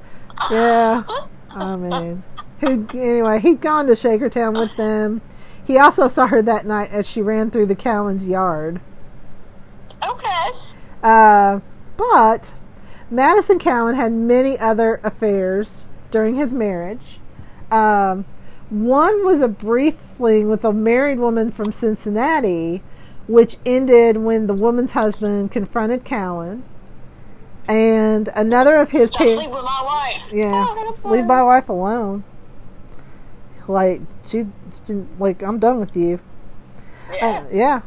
Yeah. 0.49 1.03
I 1.51 1.75
mean, 1.75 2.23
who 2.59 2.87
anyway? 2.99 3.39
He'd 3.39 3.61
gone 3.61 3.85
to 3.87 3.93
Shakertown 3.93 4.59
with 4.59 4.75
them. 4.75 5.21
He 5.67 5.77
also 5.77 6.07
saw 6.07 6.27
her 6.27 6.41
that 6.43 6.65
night 6.65 6.91
as 6.91 7.05
she 7.05 7.21
ran 7.21 7.51
through 7.51 7.65
the 7.65 7.75
Cawein's 7.75 8.25
yard. 8.25 8.79
Okay. 10.07 10.51
Uh, 11.03 11.59
but 11.97 12.53
Madison 13.11 13.59
Cawein 13.59 13.95
had 13.95 14.13
many 14.13 14.57
other 14.57 15.01
affairs 15.03 15.83
during 16.09 16.35
his 16.35 16.53
marriage. 16.53 17.19
Um, 17.69 18.23
one 18.69 19.25
was 19.25 19.41
a 19.41 19.49
brief 19.49 19.95
fling 19.95 20.47
with 20.47 20.63
a 20.63 20.71
married 20.71 21.19
woman 21.19 21.51
from 21.51 21.73
Cincinnati, 21.73 22.81
which 23.27 23.57
ended 23.65 24.17
when 24.17 24.47
the 24.47 24.53
woman's 24.53 24.93
husband 24.93 25.51
confronted 25.51 26.05
Cawein. 26.05 26.61
And 27.67 28.29
another 28.33 28.75
of 28.77 28.91
his 28.91 29.09
Stop 29.09 29.19
pa- 29.19 29.33
sleeping 29.33 29.51
with 29.51 29.63
my 29.65 29.81
wife. 29.83 30.23
yeah, 30.31 30.93
leave 31.03 31.25
my 31.25 31.43
wife 31.43 31.67
alone. 31.67 32.23
Like 33.67 34.01
she, 34.25 34.45
didn't 34.85 35.19
like. 35.19 35.43
I'm 35.43 35.59
done 35.59 35.79
with 35.79 35.95
you. 35.95 36.19
Yeah. 37.13 37.27
Uh, 37.27 37.45
yeah. 37.51 37.81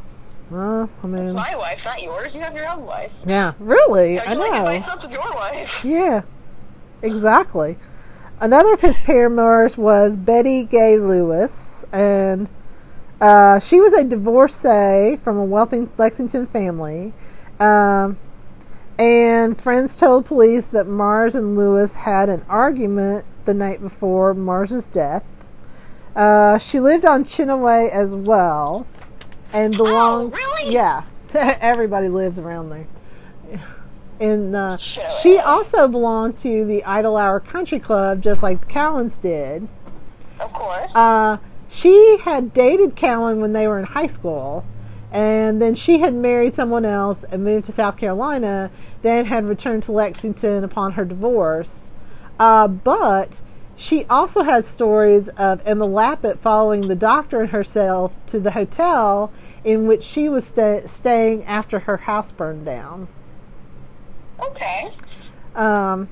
Well, 0.49 0.89
I 1.01 1.07
mean, 1.07 1.23
It's 1.23 1.33
my 1.33 1.55
wife, 1.55 1.85
not 1.85 2.01
yours. 2.01 2.35
You 2.35 2.41
have 2.41 2.53
your 2.53 2.67
own 2.67 2.85
wife. 2.85 3.13
yeah, 3.25 3.53
really. 3.59 4.19
I 4.19 4.33
you 4.33 4.39
like 4.39 4.51
know. 4.51 4.67
advice 4.67 5.03
with 5.03 5.13
your 5.13 5.33
wife? 5.33 5.85
Yeah, 5.85 6.23
exactly. 7.01 7.77
Another 8.41 8.73
of 8.73 8.81
his 8.81 8.99
paramours 8.99 9.77
was 9.77 10.17
Betty 10.17 10.65
Gay 10.65 10.97
Lewis, 10.97 11.85
and 11.93 12.49
uh, 13.21 13.59
she 13.59 13.79
was 13.79 13.93
a 13.93 14.03
divorcee 14.03 15.17
from 15.23 15.37
a 15.37 15.45
wealthy 15.45 15.87
Lexington 15.97 16.47
family. 16.47 17.13
Um, 17.59 18.17
and 18.99 19.59
friends 19.59 19.95
told 19.97 20.25
police 20.25 20.67
that 20.67 20.85
Marrs 20.85 21.33
and 21.35 21.55
Lewis 21.55 21.95
had 21.95 22.27
an 22.29 22.43
argument 22.49 23.25
the 23.45 23.53
night 23.53 23.79
before 23.81 24.33
Marrs's 24.33 24.85
death. 24.85 25.40
Uh, 26.15 26.57
she 26.57 26.79
lived 26.79 27.05
on 27.05 27.23
Chinaway 27.23 27.89
as 27.89 28.13
well, 28.13 28.85
and 29.53 29.75
belonged. 29.75 30.33
really? 30.33 30.73
Yeah, 30.73 31.03
everybody 31.33 32.09
lives 32.09 32.39
around 32.39 32.69
there. 32.69 32.87
And 34.19 34.55
uh, 34.55 34.77
she 34.77 35.39
also 35.39 35.87
belonged 35.87 36.37
to 36.39 36.63
the 36.65 36.83
Idle 36.83 37.17
Hour 37.17 37.39
Country 37.39 37.79
Club, 37.79 38.21
just 38.21 38.43
like 38.43 38.61
the 38.61 38.67
Caweins 38.67 39.19
did. 39.19 39.67
Of 40.39 40.53
course. 40.53 40.95
Uh, 40.95 41.37
she 41.67 42.17
had 42.17 42.53
dated 42.53 42.95
Cawein 42.95 43.39
when 43.39 43.53
they 43.53 43.67
were 43.67 43.79
in 43.79 43.85
high 43.85 44.07
school, 44.07 44.63
and 45.11 45.59
then 45.61 45.73
she 45.73 45.99
had 45.99 46.13
married 46.13 46.53
someone 46.53 46.85
else 46.85 47.23
and 47.31 47.43
moved 47.43 47.65
to 47.65 47.71
South 47.71 47.97
Carolina, 47.97 48.69
then 49.01 49.25
had 49.25 49.45
returned 49.45 49.83
to 49.83 49.91
Lexington 49.91 50.63
upon 50.63 50.91
her 50.93 51.05
divorce. 51.05 51.91
Uh, 52.39 52.67
but 52.67 53.41
she 53.75 54.05
also 54.05 54.43
had 54.43 54.65
stories 54.65 55.29
of 55.29 55.61
Emma 55.65 55.85
Lappet 55.85 56.39
following 56.39 56.87
the 56.87 56.95
doctor 56.95 57.41
and 57.41 57.49
herself 57.49 58.13
to 58.27 58.39
the 58.39 58.51
hotel 58.51 59.31
in 59.63 59.87
which 59.87 60.03
she 60.03 60.29
was 60.29 60.45
sta- 60.45 60.87
staying 60.87 61.43
after 61.45 61.79
her 61.79 61.97
house 61.97 62.31
burned 62.31 62.65
down. 62.65 63.07
okay. 64.39 64.89
Um, 65.55 66.07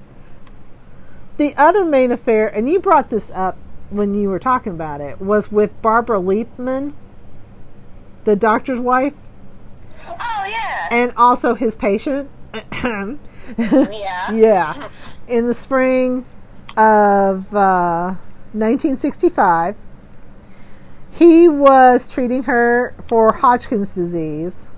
the 1.37 1.53
other 1.55 1.85
main 1.85 2.11
affair, 2.11 2.47
and 2.47 2.69
you 2.69 2.79
brought 2.79 3.09
this 3.09 3.31
up 3.33 3.57
when 3.89 4.13
you 4.13 4.29
were 4.29 4.39
talking 4.39 4.73
about 4.73 4.99
it, 5.01 5.21
was 5.21 5.51
with 5.51 5.79
Barbara 5.81 6.19
Liebman, 6.19 6.93
the 8.25 8.35
doctor's 8.35 8.79
wife, 8.79 9.13
Oh 10.07 10.45
yeah. 10.49 10.89
and 10.91 11.13
also 11.15 11.53
his 11.55 11.75
patient. 11.75 12.29
yeah. 12.83 13.17
yeah. 14.31 14.89
In 15.27 15.47
the 15.47 15.53
spring 15.53 16.25
of 16.79 17.53
uh, 17.53 18.15
1965, 18.53 19.75
he 21.11 21.49
was 21.49 22.11
treating 22.11 22.43
her 22.43 22.95
for 23.05 23.33
Hodgkin's 23.33 23.93
disease. 23.93 24.69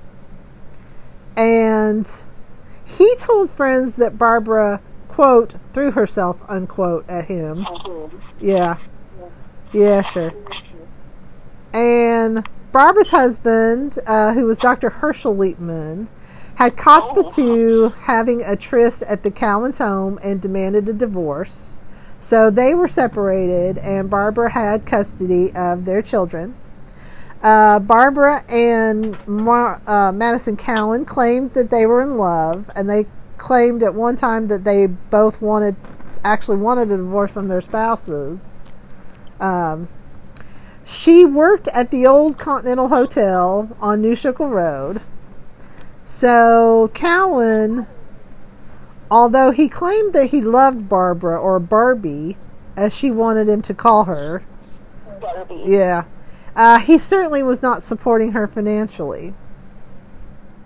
And 1.38 2.10
he 2.84 3.16
told 3.18 3.52
friends 3.52 3.96
that 3.98 4.18
Barbara, 4.18 4.82
quote, 5.08 5.56
threw 5.74 5.92
herself, 5.92 6.42
unquote, 6.50 7.08
at 7.08 7.26
him. 7.26 7.66
Yeah. 8.40 8.78
Yeah, 9.72 10.02
sure. 10.02 10.34
And 11.74 12.48
Barbara's 12.72 13.12
husband, 13.12 14.00
uh, 14.08 14.34
who 14.34 14.46
was 14.46 14.58
Dr. 14.58 14.90
Herschel 14.90 15.36
Liepman, 15.36 16.08
had 16.56 16.76
caught 16.76 17.16
the 17.16 17.26
Oh. 17.26 17.30
two 17.30 17.90
having 18.04 18.42
a 18.44 18.56
tryst 18.56 19.04
at 19.04 19.24
the 19.24 19.32
Cawein's 19.32 19.78
home 19.78 20.20
and 20.24 20.42
demanded 20.42 20.90
a 20.90 20.94
divorce. 20.94 21.78
So 22.22 22.52
they 22.52 22.76
were 22.76 22.88
separated, 22.88 23.80
and 23.80 24.08
Barbara 24.08 24.52
had 24.52 24.86
custody 24.86 25.52
of 25.56 25.86
their 25.86 26.04
children. 26.04 26.56
Uh, 27.42 27.80
Barbara 27.80 28.46
and 28.48 29.18
Mar- 29.28 29.82
uh, 29.88 30.12
Madison 30.12 30.56
Cawein 30.56 31.06
claimed 31.08 31.54
that 31.54 31.72
they 31.72 31.88
were 31.88 32.00
in 32.00 32.18
love, 32.18 32.70
and 32.76 32.88
they 32.88 33.08
claimed 33.40 33.82
at 33.82 33.96
one 33.96 34.16
time 34.16 34.48
that 34.50 34.64
they 34.64 34.86
both 34.86 35.42
wanted, 35.42 35.76
actually 36.24 36.58
wanted 36.58 36.92
a 36.92 36.98
divorce 36.98 37.32
from 37.32 37.48
their 37.48 37.60
spouses. 37.60 38.64
Um, 39.40 39.88
she 40.86 41.26
worked 41.26 41.70
at 41.70 41.90
the 41.90 42.06
old 42.06 42.38
Continental 42.38 42.90
Hotel 42.90 43.76
on 43.82 44.00
New 44.00 44.16
Schuylkill 44.16 44.50
Road. 44.50 45.02
So 46.06 46.92
Cawein, 46.94 47.88
although 49.12 49.52
he 49.52 49.68
claimed 49.68 50.14
that 50.14 50.28
he 50.28 50.42
loved 50.42 50.88
Barbara 50.88 51.40
or 51.40 51.60
Barbie, 51.60 52.38
as 52.78 52.96
she 52.96 53.12
wanted 53.12 53.50
him 53.50 53.62
to 53.64 53.74
call 53.74 54.06
her, 54.06 54.44
Barbie. 55.20 55.64
yeah, 55.66 56.06
uh, 56.56 56.80
he 56.80 56.98
certainly 56.98 57.44
was 57.44 57.62
not 57.62 57.84
supporting 57.84 58.32
her 58.32 58.48
financially. 58.48 59.34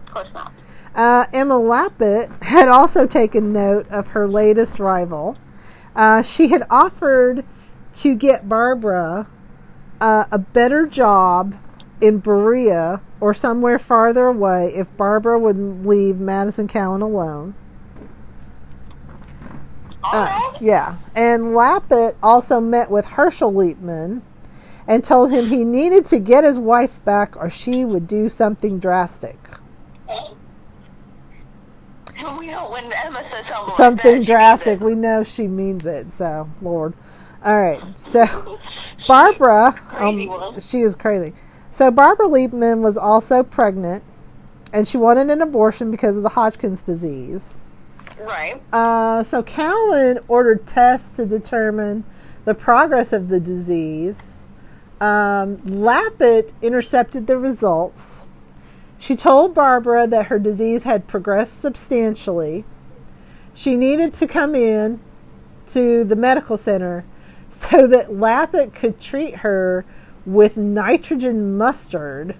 Of 0.08 0.14
course 0.14 0.34
not. 0.34 0.54
Uh, 0.94 1.26
Emma 1.34 1.58
Lappet 1.58 2.30
had 2.44 2.70
also 2.70 3.06
taken 3.06 3.52
note 3.52 3.90
of 3.90 4.08
her 4.08 4.28
latest 4.28 4.80
rival. 4.80 5.36
Uh, 5.94 6.22
she 6.22 6.48
had 6.48 6.66
offered 6.70 7.44
to 7.96 8.16
get 8.16 8.48
Barbara 8.48 9.28
uh, 10.00 10.26
a 10.32 10.38
better 10.38 10.86
job 10.86 11.56
in 12.00 12.20
Berea 12.20 13.02
or 13.20 13.34
somewhere 13.34 13.80
farther 13.80 14.28
away 14.28 14.74
if 14.76 14.96
Barbara 14.96 15.40
would 15.40 15.86
leave 15.86 16.20
Madison 16.20 16.68
Cawein 16.68 17.02
alone. 17.02 17.56
Uh, 20.12 20.54
yeah. 20.62 20.98
And 21.16 21.56
Lappet 21.56 22.16
also 22.22 22.60
met 22.60 22.90
with 22.90 23.06
Herschel 23.06 23.52
Liepman 23.52 24.22
and 24.88 25.04
told 25.04 25.32
him 25.32 25.46
he 25.46 25.64
needed 25.64 26.06
to 26.08 26.20
get 26.20 26.44
his 26.44 26.60
wife 26.60 27.04
back 27.06 27.36
or 27.38 27.50
she 27.50 27.86
would 27.86 28.08
do 28.08 28.30
something 28.30 28.80
drastic. 28.80 29.38
We 32.40 32.48
know 32.48 32.72
when 32.72 32.92
Emma 32.94 33.24
says 33.24 33.48
something, 33.48 33.86
like 33.86 34.04
that, 34.04 34.26
drastic. 34.26 34.80
We 34.80 34.96
know 34.96 35.24
she 35.24 35.48
means 35.48 35.86
it. 35.86 36.12
So, 36.12 36.48
Lord. 36.62 36.94
All 37.44 37.62
right. 37.62 37.82
So, 37.98 38.60
Barbara, 39.08 39.76
um, 39.92 40.60
she 40.60 40.82
is 40.82 40.96
crazy. 40.96 41.34
So, 41.72 41.92
Barbara 41.92 42.28
Liebman 42.28 42.80
was 42.82 42.98
also 42.98 43.44
pregnant, 43.44 44.04
and 44.74 44.88
she 44.88 44.98
wanted 44.98 45.30
an 45.30 45.42
abortion 45.42 45.92
because 45.92 46.18
of 46.18 46.24
the 46.24 46.30
Hodgkin's 46.30 46.82
disease. 46.82 47.62
Right. 48.20 48.62
Uh, 48.72 49.24
so, 49.24 49.44
Cawein 49.44 50.24
ordered 50.28 50.66
tests 50.66 51.16
to 51.18 51.26
determine 51.26 52.04
the 52.46 52.54
progress 52.54 53.12
of 53.14 53.30
the 53.30 53.40
disease. 53.40 54.38
Um, 55.02 55.58
Lappet 55.66 56.54
intercepted 56.62 57.28
the 57.28 57.38
results. 57.38 58.26
She 58.98 59.16
told 59.16 59.54
Barbara 59.54 60.08
that 60.08 60.28
her 60.28 60.40
disease 60.40 60.84
had 60.84 61.08
progressed 61.08 61.62
substantially. 61.62 62.64
She 63.54 63.76
needed 63.76 64.14
to 64.16 64.28
come 64.28 64.56
in 64.56 65.00
to 65.68 66.04
the 66.04 66.16
medical 66.16 66.58
center 66.58 67.06
so 67.50 67.88
that 67.88 68.16
Lappet 68.16 68.74
could 68.74 69.00
treat 69.00 69.38
her 69.38 69.86
with 70.26 70.58
nitrogen 70.58 71.58
mustard, 71.58 72.36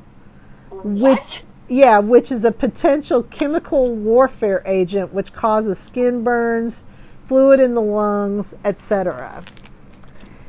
What? 0.70 1.44
Yeah, 1.68 2.00
which 2.00 2.32
is 2.32 2.46
a 2.46 2.52
potential 2.52 3.24
chemical 3.24 3.94
warfare 3.96 4.62
agent 4.66 5.14
which 5.14 5.34
causes 5.34 5.80
skin 5.80 6.24
burns, 6.24 6.84
fluid 7.26 7.60
in 7.60 7.74
the 7.74 7.82
lungs, 7.82 8.54
etc. 8.64 9.44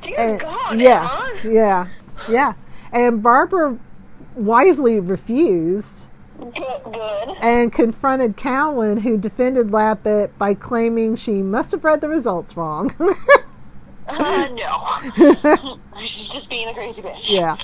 Dear 0.02 0.16
And- 0.18 0.40
God, 0.40 0.78
yeah, 0.78 1.28
Emma. 1.42 1.52
yeah, 1.54 1.86
yeah. 2.28 2.52
And 2.92 3.22
Barbara 3.22 3.78
wisely 4.34 5.00
refused 5.00 6.06
Good. 6.38 6.52
Good. 6.92 7.28
and 7.40 7.72
confronted 7.72 8.36
Cawein, 8.36 9.00
who 9.00 9.16
defended 9.16 9.70
Lappet 9.72 10.38
by 10.38 10.52
claiming 10.52 11.16
she 11.16 11.42
must 11.42 11.72
have 11.72 11.82
read 11.82 12.02
the 12.02 12.08
results 12.08 12.56
wrong. 12.56 12.94
Uh, 14.08 14.46
no. 14.52 15.78
She's 15.98 16.28
just 16.28 16.48
being 16.48 16.68
a 16.68 16.74
crazy 16.74 17.02
bitch. 17.02 17.28
yeah. 17.28 17.56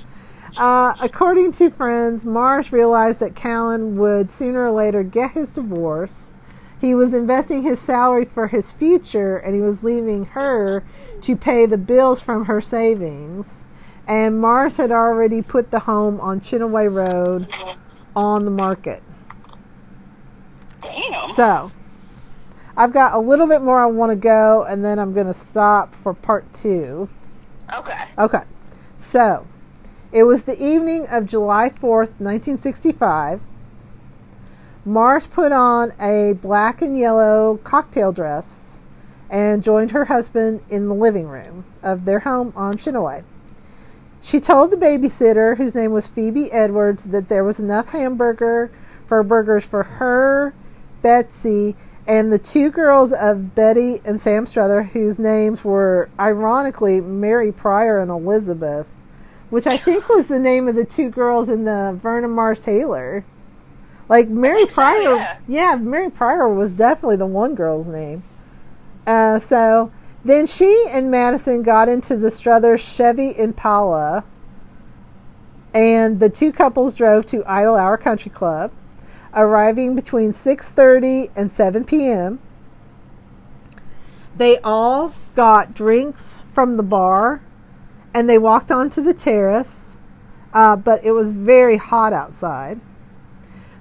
Uh, 0.57 0.95
according 1.01 1.53
to 1.53 1.71
friends, 1.71 2.25
Marrs 2.25 2.73
realized 2.73 3.21
that 3.21 3.35
Cawein 3.35 3.95
would 3.95 4.31
sooner 4.31 4.67
or 4.67 4.71
later 4.71 5.03
get 5.03 5.33
his 5.33 5.51
divorce. 5.51 6.35
He 6.81 6.95
was 6.95 7.15
investing 7.15 7.63
his 7.63 7.81
salary 7.81 8.25
for 8.25 8.49
his 8.49 8.73
future 8.73 9.37
and 9.37 9.55
he 9.55 9.61
was 9.61 9.85
leaving 9.85 10.27
her 10.27 10.83
to 11.23 11.37
pay 11.37 11.65
the 11.65 11.79
bills 11.79 12.21
from 12.21 12.47
her 12.47 12.61
savings. 12.61 13.65
And 14.07 14.43
Marrs 14.43 14.77
had 14.77 14.91
already 14.91 15.43
put 15.43 15.71
the 15.71 15.81
home 15.81 16.21
on 16.21 16.41
Chinaway 16.41 16.93
Road 16.93 17.47
on 18.17 18.45
the 18.45 18.51
market. 18.51 19.03
Damn. 20.83 21.35
So, 21.35 21.71
I've 22.77 22.93
got 22.93 23.15
a 23.15 23.19
little 23.19 23.47
bit 23.47 23.63
more 23.63 23.81
I 23.81 23.87
want 23.87 24.11
to 24.11 24.17
go, 24.17 24.65
and 24.65 24.85
then 24.85 24.99
I'm 24.99 25.13
going 25.13 25.29
to 25.29 25.35
stop 25.35 25.95
for 25.95 26.13
part 26.15 26.53
two. 26.53 27.09
Okay. 27.73 28.05
Okay, 28.19 28.43
so 28.99 29.47
it 30.13 30.25
was 30.25 30.43
the 30.43 30.63
evening 30.63 31.07
of 31.11 31.27
July 31.27 31.71
4th, 31.71 32.21
1965. 32.21 33.41
Marrs 34.87 35.31
put 35.31 35.53
on 35.53 35.93
a 35.99 36.35
black 36.35 36.83
and 36.83 36.99
yellow 36.99 37.59
cocktail 37.65 38.13
dress 38.13 38.81
and 39.31 39.63
joined 39.63 39.93
her 39.93 40.05
husband 40.07 40.61
in 40.69 40.89
the 40.89 40.95
living 40.95 41.29
room 41.29 41.65
of 41.83 42.05
their 42.05 42.21
home 42.21 42.53
on 42.55 42.75
Chinaway. 42.75 43.25
She 44.21 44.39
told 44.39 44.71
the 44.71 44.77
babysitter, 44.77 45.57
whose 45.57 45.75
name 45.75 45.93
was 45.93 46.07
Phoebe 46.07 46.53
Edwards, 46.53 47.05
that 47.05 47.29
there 47.29 47.43
was 47.43 47.59
enough 47.59 47.89
hamburger 47.89 48.71
for 49.07 49.23
burgers 49.23 49.65
for 49.65 49.83
her, 49.83 50.55
Betsy, 51.01 51.75
and 52.07 52.33
the 52.33 52.39
two 52.39 52.71
girls 52.71 53.13
of 53.13 53.55
Betty 53.55 54.01
and 54.05 54.21
Sam 54.21 54.45
Struther, 54.45 54.91
whose 54.91 55.19
names 55.19 55.65
were 55.65 56.11
ironically 56.21 57.01
Mary 57.01 57.51
Pryor 57.51 57.99
and 57.99 58.11
Elizabeth, 58.11 59.02
which 59.53 59.67
I 59.67 59.77
think 59.77 60.09
was 60.09 60.29
the 60.29 60.39
name 60.39 60.67
of 60.67 60.77
the 60.77 60.85
two 60.87 61.11
girls 61.11 61.51
in 61.51 61.67
the 61.67 61.95
Vernon 62.01 62.31
Marrs 62.31 62.59
Taylor. 62.59 63.23
Like 64.09 64.31
Mary 64.31 64.61
think 64.61 64.71
so, 64.71 64.77
Pryor, 64.77 65.41
yeah. 65.47 65.77
Mary 65.77 66.11
Pryor 66.11 66.49
was 66.49 66.73
definitely 66.73 67.17
the 67.17 67.27
one 67.27 67.55
girl's 67.55 67.87
name. 67.87 68.23
Uh, 69.07 69.39
so 69.39 69.93
then 70.25 70.47
she 70.47 70.87
and 70.89 71.11
Madison 71.11 71.63
got 71.63 71.91
into 71.91 72.17
the 72.17 72.31
Struthers 72.31 72.81
Chevy 72.81 73.39
Impala, 73.39 74.25
and 75.75 76.19
the 76.19 76.31
two 76.31 76.51
couples 76.51 76.95
drove 76.95 77.27
to 77.27 77.45
Idle 77.45 77.77
Hour 77.77 77.99
Country 77.99 78.31
Club, 78.31 78.73
arriving 79.35 79.95
between 79.95 80.33
6:30 80.33 81.31
and 81.37 81.53
7 81.53 81.85
p.m. 81.85 82.39
They 84.35 84.57
all 84.61 85.13
got 85.35 85.75
drinks 85.75 86.43
from 86.55 86.77
the 86.77 86.83
bar, 86.83 87.43
and 88.15 88.29
they 88.29 88.39
walked 88.39 88.71
onto 88.71 89.03
the 89.03 89.15
terrace, 89.15 89.97
uh, 90.53 90.77
but 90.77 91.05
it 91.05 91.13
was 91.13 91.31
very 91.31 91.77
hot 91.77 92.13
outside. 92.13 92.81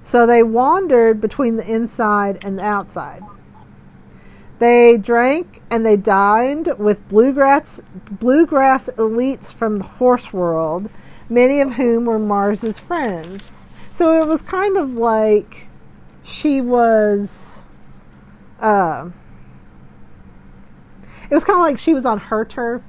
So 0.02 0.26
they 0.26 0.42
wandered 0.42 1.20
between 1.20 1.56
the 1.56 1.70
inside 1.70 2.44
and 2.44 2.58
the 2.58 2.64
outside. 2.64 3.22
They 4.58 4.96
drank 4.96 5.60
and 5.70 5.84
they 5.84 5.96
dined 5.96 6.74
with 6.78 7.08
bluegrass 7.08 7.80
bluegrass 8.10 8.88
elites 8.90 9.52
from 9.52 9.78
the 9.78 9.84
horse 9.84 10.32
world, 10.32 10.88
many 11.28 11.60
of 11.60 11.74
whom 11.74 12.04
were 12.04 12.18
Marrs's 12.18 12.78
friends. 12.78 13.64
So 13.92 14.22
it 14.22 14.28
was 14.28 14.42
kind 14.42 14.76
of 14.76 14.94
like 14.94 15.66
she 16.22 16.60
was 16.60 17.62
uh, 18.60 19.10
it 21.28 21.34
was 21.34 21.44
kind 21.44 21.56
of 21.56 21.62
like 21.62 21.78
she 21.78 21.94
was 21.94 22.06
on 22.06 22.18
her 22.18 22.44
turf 22.44 22.82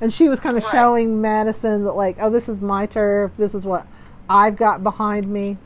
and 0.00 0.12
she 0.12 0.28
was 0.28 0.40
kind 0.40 0.56
of 0.56 0.64
Right. 0.64 0.72
showing 0.72 1.20
Madison 1.20 1.84
that 1.84 1.92
like, 1.92 2.16
oh, 2.20 2.30
this 2.30 2.48
is 2.48 2.60
my 2.60 2.86
turf. 2.86 3.32
This 3.36 3.54
is 3.54 3.64
what 3.64 3.86
I've 4.28 4.56
got 4.56 4.82
behind 4.82 5.28
me. 5.28 5.58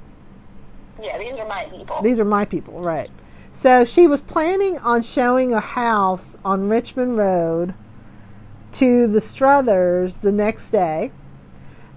Yeah, 1.03 1.19
these 1.19 1.39
are 1.39 1.47
my 1.47 1.67
people. 1.71 2.03
These 2.03 2.21
are 2.21 2.25
my 2.25 2.45
people, 2.45 2.79
right? 2.79 3.11
So 3.53 3.85
she 3.85 4.07
was 4.07 4.21
planning 4.21 4.79
on 4.79 5.03
showing 5.03 5.53
a 5.53 5.61
house 5.61 6.37
on 6.45 6.69
Richmond 6.69 7.17
Road 7.17 7.75
to 8.73 9.07
the 9.07 9.21
Struthers 9.21 10.19
the 10.19 10.33
next 10.33 10.71
day. 10.71 11.13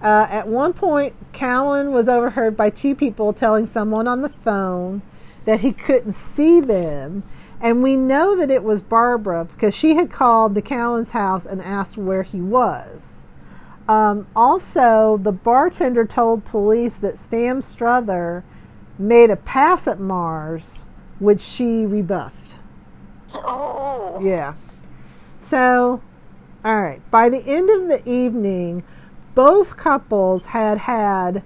Uh, 0.00 0.28
at 0.30 0.46
one 0.46 0.72
point, 0.72 1.14
Cawein 1.32 1.90
was 1.90 2.08
overheard 2.08 2.56
by 2.56 2.70
two 2.70 2.94
people 2.94 3.32
telling 3.32 3.66
someone 3.66 4.06
on 4.06 4.22
the 4.22 4.28
phone 4.28 5.02
that 5.44 5.60
he 5.60 5.72
couldn't 5.72 6.12
see 6.12 6.60
them. 6.60 7.24
And 7.60 7.82
we 7.82 7.96
know 7.96 8.36
that 8.36 8.50
it 8.50 8.62
was 8.62 8.80
Barbara 8.80 9.44
because 9.44 9.74
she 9.74 9.94
had 9.96 10.10
called 10.10 10.54
the 10.54 10.62
Cawein's 10.62 11.10
house 11.10 11.44
and 11.44 11.60
asked 11.60 11.96
where 11.96 12.22
he 12.22 12.40
was. 12.40 13.28
Um, 13.88 14.26
also, 14.36 15.16
the 15.16 15.32
bartender 15.32 16.04
told 16.04 16.44
police 16.44 16.96
that 16.96 17.16
Sam 17.16 17.60
Struther 17.60 18.44
made 18.98 19.30
a 19.30 19.36
pass 19.36 19.88
at 19.88 19.98
Marrs, 19.98 20.84
which 21.18 21.40
she 21.40 21.86
rebuffed. 21.86 22.56
oh. 23.34 24.20
Yeah. 24.20 24.54
So, 25.38 26.02
all 26.64 26.80
right. 26.82 27.00
By 27.10 27.28
the 27.28 27.42
end 27.46 27.70
of 27.70 27.88
the 27.88 28.08
evening, 28.08 28.82
both 29.34 29.76
couples 29.76 30.46
had 30.46 30.78
had 30.78 31.42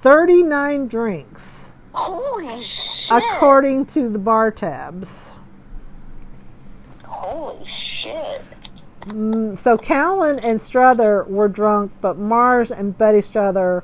39 0.00 0.88
drinks, 0.88 1.65
Holy 1.96 2.60
shit. 2.62 3.16
according 3.16 3.86
to 3.86 4.08
the 4.08 4.18
bar 4.18 4.50
tabs. 4.50 5.34
Holy 7.04 7.64
shit. 7.64 8.42
Mm, 9.06 9.56
So, 9.56 9.76
Cawein 9.78 10.38
and 10.44 10.60
Struther 10.60 11.26
were 11.26 11.48
drunk, 11.48 11.92
but 12.00 12.18
Marrs 12.18 12.70
and 12.76 12.96
Betty 12.96 13.20
Struther 13.20 13.82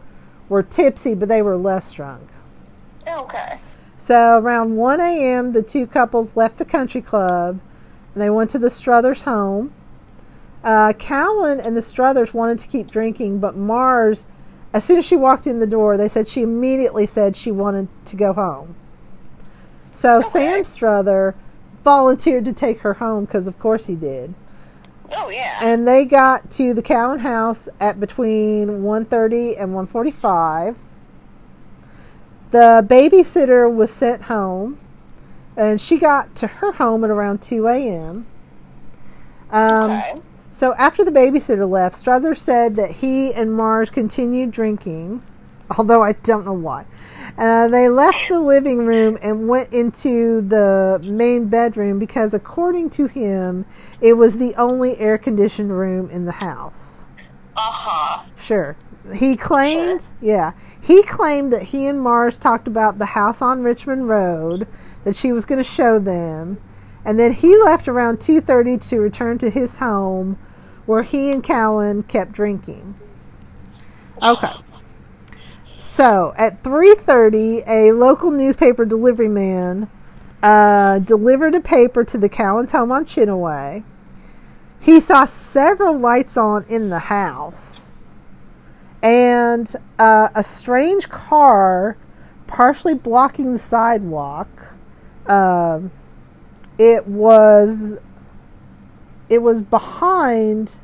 were 0.49 0.63
tipsy, 0.63 1.15
but 1.15 1.29
they 1.29 1.41
were 1.43 1.57
less 1.57 1.93
drunk. 1.93 2.29
Okay. 3.07 3.59
So 3.97 4.39
around 4.39 4.77
1 4.77 5.01
a.m., 5.01 5.53
the 5.53 5.63
two 5.63 5.87
couples 5.87 6.37
left 6.37 6.59
the 6.59 6.65
country 6.65 7.01
club 7.01 7.61
and 8.15 8.23
they 8.23 8.31
went 8.31 8.51
to 8.51 8.59
the 8.59 8.69
Struthers' 8.69 9.23
home. 9.23 9.73
Uh, 10.63 10.93
Cawein 10.93 11.65
and 11.65 11.77
the 11.77 11.83
Struthers 11.83 12.35
wanted 12.35 12.59
to 12.59 12.69
keep 12.69 12.91
drinking, 12.91 13.39
but 13.39 13.57
Marrs, 13.57 14.25
as 14.73 14.85
soon 14.85 14.99
as 14.99 15.05
she 15.05 15.17
walked 15.17 15.47
in 15.47 15.59
the 15.59 15.67
door, 15.67 15.97
they 15.97 16.09
said 16.09 16.27
she 16.27 16.43
immediately 16.43 17.07
said 17.07 17.37
she 17.37 17.51
wanted 17.51 17.89
to 18.07 18.17
go 18.17 18.33
home. 18.33 18.75
So 19.93 20.23
Sam 20.23 20.63
Struther 20.63 21.35
volunteered 21.85 22.45
to 22.47 22.53
take 22.53 22.81
her 22.81 22.95
home 22.95 23.27
because, 23.27 23.47
of 23.47 23.59
course, 23.59 23.87
he 23.87 23.95
did. 23.95 24.35
Oh 25.15 25.29
yeah. 25.29 25.59
And 25.61 25.87
they 25.87 26.07
got 26.07 26.51
to 26.53 26.73
the 26.73 26.83
Cawein 26.83 27.21
house 27.21 27.69
at 27.81 28.01
between 28.01 28.83
1:30 28.83 29.61
and 29.61 29.75
1:45. 29.75 30.77
The 32.51 32.87
babysitter 32.89 33.73
was 33.73 33.91
sent 33.91 34.23
home, 34.23 34.79
and 35.57 35.81
she 35.81 35.99
got 35.99 36.35
to 36.37 36.47
her 36.47 36.73
home 36.73 37.05
at 37.05 37.11
around 37.11 37.43
2 37.43 37.67
a.m. 37.67 38.27
Um, 39.51 39.91
okay. 39.91 40.21
So 40.63 40.75
after 40.75 41.05
the 41.05 41.11
babysitter 41.11 41.69
left, 41.69 41.97
Struthers 41.97 42.41
said 42.41 42.77
that 42.77 42.93
he 42.93 43.35
and 43.35 43.51
Marrs 43.51 43.91
continued 43.91 44.53
drinking, 44.53 45.21
although 45.77 46.05
I 46.05 46.13
don't 46.13 46.45
know 46.45 46.53
why. 46.53 46.87
Uh, 47.37 47.67
they 47.67 47.89
left 47.89 48.29
the 48.29 48.39
living 48.39 48.87
room 48.87 49.19
and 49.23 49.49
went 49.49 49.73
into 49.73 50.41
the 50.43 51.01
main 51.03 51.47
bedroom 51.49 51.99
because, 51.99 52.33
according 52.33 52.91
to 52.91 53.09
him, 53.09 53.67
it 54.01 54.13
was 54.13 54.39
the 54.39 54.55
only 54.55 54.97
air 54.99 55.19
conditioned 55.19 55.77
room 55.77 56.09
in 56.11 56.27
the 56.27 56.31
house. 56.31 57.07
Uh 57.57 57.73
huh. 57.73 58.29
Sure. 58.37 58.77
He 59.13 59.35
claimed, 59.35 60.07
yeah, 60.21 60.53
he 60.81 61.03
claimed 61.03 61.53
that 61.53 61.63
he 61.63 61.89
and 61.89 61.99
Marrs 61.99 62.39
talked 62.39 62.69
about 62.69 63.01
the 63.01 63.07
house 63.07 63.43
on 63.43 63.65
Richmond 63.65 64.09
Road 64.09 64.69
that 65.03 65.17
she 65.17 65.33
was 65.33 65.45
going 65.45 65.59
to 65.59 65.69
show 65.69 65.99
them, 65.99 66.59
and 67.05 67.19
then 67.19 67.33
he 67.33 67.61
left 67.61 67.89
around 67.89 68.21
2:30 68.21 68.89
to 68.91 69.01
return 69.01 69.39
to 69.39 69.51
his 69.51 69.79
home 69.79 70.39
where 70.93 71.03
he 71.03 71.33
and 71.33 71.43
Cawein 71.43 72.07
kept 72.07 72.33
drinking. 72.33 72.95
Okay. 74.23 74.53
So, 75.81 76.35
at 76.37 76.63
3:30, 76.63 77.65
a 77.67 77.93
local 77.93 78.31
newspaper 78.31 78.85
delivery 78.85 79.29
man 79.29 79.89
uh, 80.43 80.99
delivered 80.99 81.55
a 81.55 81.63
paper 81.63 82.05
to 82.05 82.19
the 82.19 82.29
Caweins' 82.29 82.73
home 82.73 82.93
on 82.93 83.07
Chinaway. 83.07 83.85
He 84.81 85.01
saw 85.01 85.25
several 85.25 85.99
lights 85.99 86.37
on 86.37 86.67
in 86.69 86.91
the 86.91 86.99
house 86.99 87.93
and 89.03 89.75
uh, 89.99 90.29
a 90.35 90.45
strange 90.45 91.09
car 91.09 91.97
partially 92.47 92.95
blocking 92.95 93.55
the 93.55 93.59
sidewalk. 93.59 94.75
Um, 95.27 95.91
it 96.77 97.07
was 97.07 97.99
it 99.33 99.41
was 99.41 99.63
behind 99.63 100.77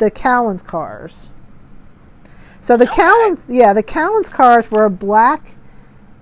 the 0.00 0.10
Caweins 0.10 0.64
cars. 0.64 1.30
So 2.60 2.76
the 2.76 2.88
Okay. 2.88 3.02
Caweins, 3.02 3.44
yeah, 3.48 3.72
the 3.72 3.82
Caweins 3.82 4.30
cars 4.30 4.70
were 4.70 4.84
a 4.84 4.90
black 4.90 5.54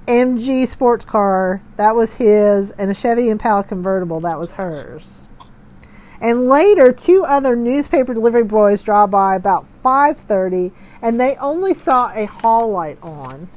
MG 0.07 0.67
sports 0.67 1.05
car 1.05 1.63
that 1.77 1.95
was 1.95 2.15
his, 2.15 2.71
and 2.73 2.91
a 2.91 2.95
Chevy 2.95 3.31
Impala 3.31 3.65
convertible 3.65 4.21
that 4.21 4.39
was 4.39 4.53
hers. 4.53 5.27
And 6.21 6.49
later, 6.49 6.93
two 6.93 7.25
other 7.25 7.55
newspaper 7.55 8.13
delivery 8.13 8.43
boys 8.45 8.83
draw 8.83 9.07
by 9.07 9.37
about 9.37 9.67
5:30, 9.83 10.73
and 11.01 11.21
they 11.21 11.37
only 11.37 11.75
saw 11.75 12.11
a 12.15 12.27
hall 12.27 12.71
light 12.71 12.99
on. 13.03 13.49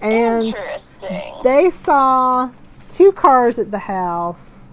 And 0.00 0.44
Interesting. 0.44 1.34
they 1.42 1.70
saw 1.70 2.50
two 2.88 3.12
cars 3.12 3.58
at 3.58 3.70
the 3.70 3.78
house, 3.80 4.68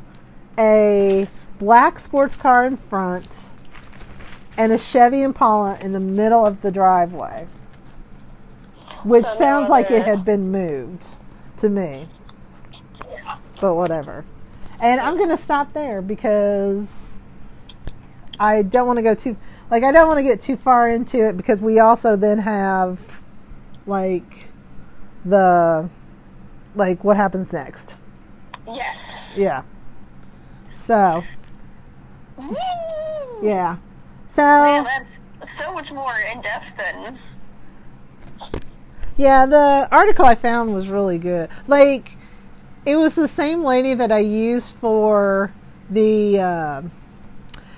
a 0.57 1.27
black 1.57 1.99
sports 1.99 2.35
car 2.35 2.65
in 2.65 2.77
front, 2.77 3.49
and 4.57 4.71
a 4.71 4.77
Chevy 4.77 5.21
Impala 5.21 5.77
in 5.81 5.93
the 5.93 5.99
middle 5.99 6.45
of 6.45 6.61
the 6.61 6.71
driveway. 6.71 7.47
Which 9.03 9.23
So 9.23 9.29
no 9.29 9.35
sounds 9.37 9.69
like 9.69 9.91
it 9.91 10.03
had 10.03 10.25
been 10.25 10.51
moved 10.51 11.05
to 11.57 11.69
me. 11.69 12.07
But 13.61 13.75
whatever. 13.75 14.25
And 14.79 14.99
I'm 14.99 15.17
going 15.17 15.29
to 15.29 15.37
stop 15.37 15.73
there 15.73 16.01
because 16.01 16.87
I 18.39 18.63
don't 18.63 18.87
want 18.87 18.97
to 18.97 19.03
go 19.03 19.15
too 19.15 19.37
like 19.69 19.83
I 19.83 19.91
don't 19.91 20.07
want 20.07 20.17
to 20.17 20.23
get 20.23 20.41
too 20.41 20.57
far 20.57 20.89
into 20.89 21.27
it 21.27 21.37
because 21.37 21.61
we 21.61 21.79
also 21.79 22.15
then 22.15 22.39
have 22.39 23.21
like 23.87 24.49
the 25.23 25.89
like 26.75 27.03
what 27.03 27.17
happens 27.17 27.53
next. 27.53 27.95
Yes. 28.67 28.99
Yeah. 29.35 29.63
So, 30.73 31.23
yeah. 33.41 33.77
So, 34.27 34.41
Man, 34.41 34.83
that's 34.83 35.19
so 35.57 35.73
much 35.73 35.91
more 35.91 36.17
in 36.19 36.41
depth 36.41 36.71
than. 36.77 37.17
yeah, 39.17 39.45
the 39.45 39.87
article 39.91 40.25
I 40.25 40.35
found 40.35 40.73
was 40.73 40.87
really 40.89 41.17
good. 41.17 41.49
Like 41.67 42.17
it 42.85 42.97
was 42.97 43.15
the 43.15 43.27
same 43.27 43.63
lady 43.63 43.93
that 43.93 44.11
I 44.11 44.19
used 44.19 44.75
for 44.75 45.53
the 45.89 46.39
uh, 46.39 46.81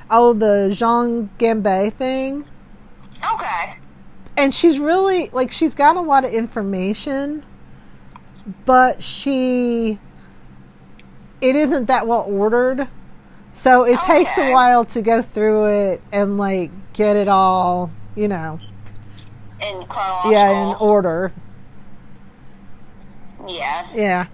oh 0.10 0.34
the 0.34 0.72
Jean 0.74 1.30
Gambé 1.39 1.93
thing. 1.93 2.45
Okay. 3.34 3.78
and 4.38 4.54
she's 4.54 4.78
really 4.80 5.30
like 5.34 5.52
she's 5.52 5.74
got 5.74 5.95
a 5.95 6.02
lot 6.02 6.24
of 6.24 6.32
information 6.32 7.43
but 8.64 9.02
she 9.02 9.98
it 11.41 11.56
isn't 11.56 11.86
that 11.88 12.06
well 12.08 12.22
ordered 12.30 12.88
so 13.58 13.84
it 13.84 13.99
takes 14.01 14.38
a 14.38 14.51
while 14.51 14.86
to 14.86 15.01
go 15.01 15.22
through 15.22 15.66
it 15.66 16.01
and 16.12 16.38
like 16.38 16.72
get 16.93 17.16
it 17.16 17.28
all 17.28 17.91
you 18.16 18.28
know. 18.28 18.60
In 19.62 19.86
chronological. 19.86 20.32
yeah 20.32 20.70
in 20.70 20.76
order. 20.80 21.32
Yeah. 23.47 23.88
yeah. 23.93 24.28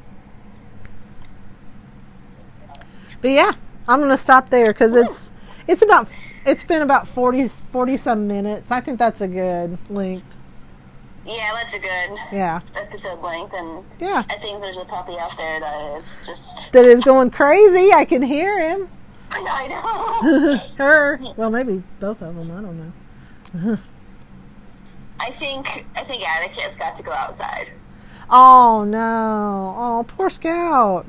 But 3.22 3.32
yeah 3.32 3.52
i'm 3.88 4.00
gonna 4.00 4.18
stop 4.18 4.50
there 4.50 4.68
because 4.68 4.96
it's 4.96 5.32
it's 5.68 5.82
about 5.82 6.08
it's 6.46 6.64
been 6.64 6.82
about 6.82 7.08
40 7.08 7.48
40 7.48 7.98
some 7.98 8.28
minutes. 8.28 8.72
I 8.72 8.82
think 8.82 9.00
that's 9.00 9.22
a 9.22 9.28
good 9.28 9.78
length. 9.90 10.26
Yeah, 11.26 11.54
that's 11.54 11.74
a 11.74 11.80
good 11.80 12.20
yeah. 12.34 12.60
episode 12.76 13.22
length, 13.22 13.54
and 13.54 13.86
yeah. 13.98 14.24
I 14.30 14.38
think 14.40 14.60
there's 14.60 14.78
a 14.78 14.84
puppy 14.84 15.18
out 15.18 15.38
there 15.38 15.62
that 15.62 15.96
is 15.96 16.18
just. 16.26 16.74
that 16.74 16.86
is 16.86 17.02
going 17.06 17.32
crazy. 17.32 17.94
I 17.94 18.04
can 18.04 18.22
hear 18.22 18.60
him 18.60 18.90
I 19.36 19.68
know. 19.68 20.58
her. 20.78 21.20
Well, 21.36 21.50
maybe 21.50 21.82
both 22.00 22.22
of 22.22 22.36
them. 22.36 22.52
I 22.52 22.62
don't 22.62 22.78
know. 23.64 23.78
I 25.20 25.32
think 25.32 25.86
I 25.96 26.04
think 26.04 26.28
Atticus 26.28 26.76
got 26.78 26.96
to 26.98 27.04
go 27.04 27.12
outside. 27.12 27.70
Oh 28.30 28.84
no! 28.84 29.76
Oh, 29.78 30.06
poor 30.08 30.30
Scout. 30.30 31.06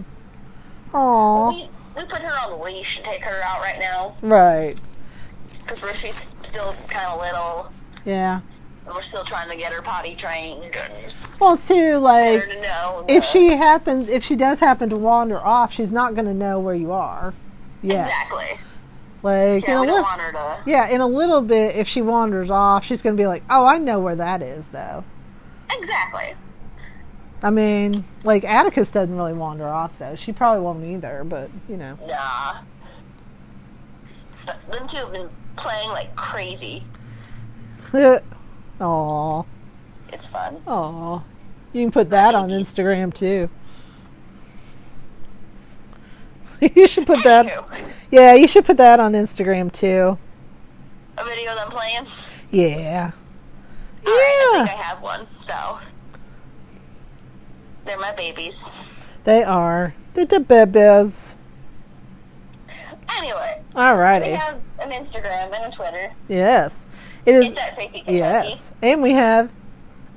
Oh, 0.93 1.49
We 1.51 1.69
we 2.03 2.07
put 2.09 2.21
her 2.23 2.33
on 2.33 2.51
the 2.59 2.65
leash 2.65 2.99
and 2.99 3.07
take 3.07 3.23
her 3.23 3.43
out 3.43 3.61
right 3.61 3.79
now 3.79 4.17
right. 4.21 4.75
because 5.59 5.99
she's 5.99 6.29
still 6.43 6.75
kind 6.89 7.07
of 7.07 7.21
little, 7.21 7.73
Yeah. 8.05 8.41
and 8.87 8.95
we're 8.95 9.03
still 9.03 9.25
trying 9.25 9.49
to 9.51 9.57
get 9.57 9.73
her 9.73 9.81
potty 9.83 10.15
trained 10.15 10.63
and 10.65 11.15
Well, 11.41 11.57
too, 11.57 11.99
like 11.99 12.45
to 12.45 13.05
if 13.09 13.25
she 13.25 13.57
happens, 13.57 14.09
if 14.09 14.25
she 14.25 14.37
does 14.37 14.61
happen 14.61 14.91
to 14.91 14.97
wander 14.97 15.39
off, 15.41 15.73
she's 15.73 15.91
not 15.93 16.15
going 16.15 16.27
to 16.27 16.35
know 16.35 16.59
where 16.61 16.75
you 16.75 16.93
are. 16.93 17.33
Yet. 17.85 18.07
exactly, 18.09 18.59
Like 19.23 19.67
yeah, 19.67 19.83
in 19.83 19.85
a 19.85 19.87
don't 19.87 19.97
li- 19.97 20.03
want 20.03 20.21
her 20.21 20.33
to. 20.33 20.59
yeah, 20.67 20.89
in 20.89 21.01
a 21.01 21.07
little 21.07 21.41
bit, 21.43 21.77
if 21.77 21.87
she 21.89 22.03
wanders 22.03 22.51
off, 22.51 22.85
she's 22.85 23.03
going 23.03 23.17
to 23.17 23.21
be 23.21 23.27
like, 23.27 23.43
"Oh, 23.51 23.65
I 23.67 23.79
know 23.79 24.01
where 24.01 24.17
that 24.17 24.43
is, 24.43 24.65
though." 24.73 25.05
Exactly. 25.71 26.35
I 27.43 27.51
mean, 27.51 28.05
like 28.25 28.45
Atticus 28.45 28.91
doesn't 28.91 29.15
really 29.15 29.35
wander 29.35 29.69
off, 29.69 29.99
though. 29.99 30.15
She 30.15 30.33
probably 30.33 30.63
won't 30.63 30.83
either, 30.85 31.25
but 31.25 31.51
you 31.69 31.77
know. 31.77 31.99
Nah. 32.07 32.63
But 34.47 34.61
them 34.71 34.87
two 34.87 34.97
have 34.99 35.13
been 35.13 35.29
playing 35.57 35.89
like 35.91 36.15
crazy. 36.17 36.85
Aw. 38.81 39.43
It's 40.13 40.27
fun. 40.27 40.63
Aw. 40.67 41.23
You 41.73 41.83
can 41.85 41.91
put 41.91 42.11
that 42.11 42.35
on 42.35 42.51
Instagram 42.51 43.13
too. 43.13 43.49
you 46.75 46.87
should 46.87 47.07
put 47.07 47.23
that. 47.25 47.47
Yeah, 48.11 48.35
you 48.35 48.47
should 48.49 48.65
put 48.65 48.77
that 48.79 49.01
on 49.01 49.13
Instagram 49.13 49.73
too. 49.73 50.17
a 51.19 51.25
video 51.25 51.51
of 51.51 51.57
them 51.57 51.69
playing. 51.71 52.07
Yeah. 52.51 53.11
Alright, 54.07 54.15
I 54.17 54.53
think 54.67 54.71
I 54.79 54.83
have 54.83 55.01
one. 55.03 55.27
So 55.41 55.79
they're 57.85 57.99
my 57.99 58.15
babies. 58.15 58.65
They 59.25 59.43
are. 59.43 59.95
They're 60.15 60.27
the 60.27 60.41
babies. 60.41 61.37
Anyway, 63.17 63.63
we 63.75 63.81
Alrighty. 63.81 64.35
have 64.37 64.61
an 64.81 64.91
Instagram 64.91 65.53
and 65.55 65.73
a 65.73 65.75
Twitter. 65.75 66.13
Yes. 66.29 66.75
It 67.27 67.35
is. 67.37 67.47
It's 67.51 67.59
at 67.59 67.75
Creepy 67.75 68.01
Kentucky. 68.03 68.15
Yes. 68.17 68.61
And 68.83 69.03
we 69.03 69.13
have 69.13 69.51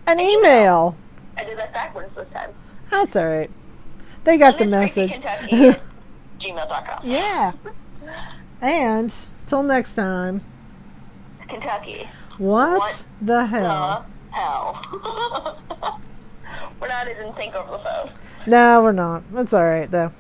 an 0.08 0.20
email. 0.20 0.95
I 1.38 1.43
did 1.43 1.58
that 1.58 1.74
backwards 1.74 2.16
this 2.16 2.30
time. 2.30 2.52
That's 2.89 3.16
alright. 3.16 3.50
They 4.24 4.38
got 4.38 4.58
the 4.58 4.64
And 4.64 4.72
message. 4.72 5.80
gmail.com. 6.40 7.00
yeah. 7.04 7.52
And 8.62 9.14
till 9.46 9.64
next 9.64 9.94
time. 9.96 10.42
Kentucky. 11.48 12.08
What, 12.38 12.80
What 12.80 13.06
the 13.22 13.46
hell? 13.46 14.06
The 14.32 14.36
hell. 14.36 16.00
We're 16.80 16.88
not 16.88 17.08
as 17.08 17.20
in 17.26 17.34
sync 17.34 17.56
over 17.56 17.72
the 17.72 17.80
phone. 17.80 18.10
No, 18.46 18.82
we're 18.82 18.92
not. 18.92 19.24
That's 19.34 19.54
alright 19.54 19.90
though. 19.92 20.12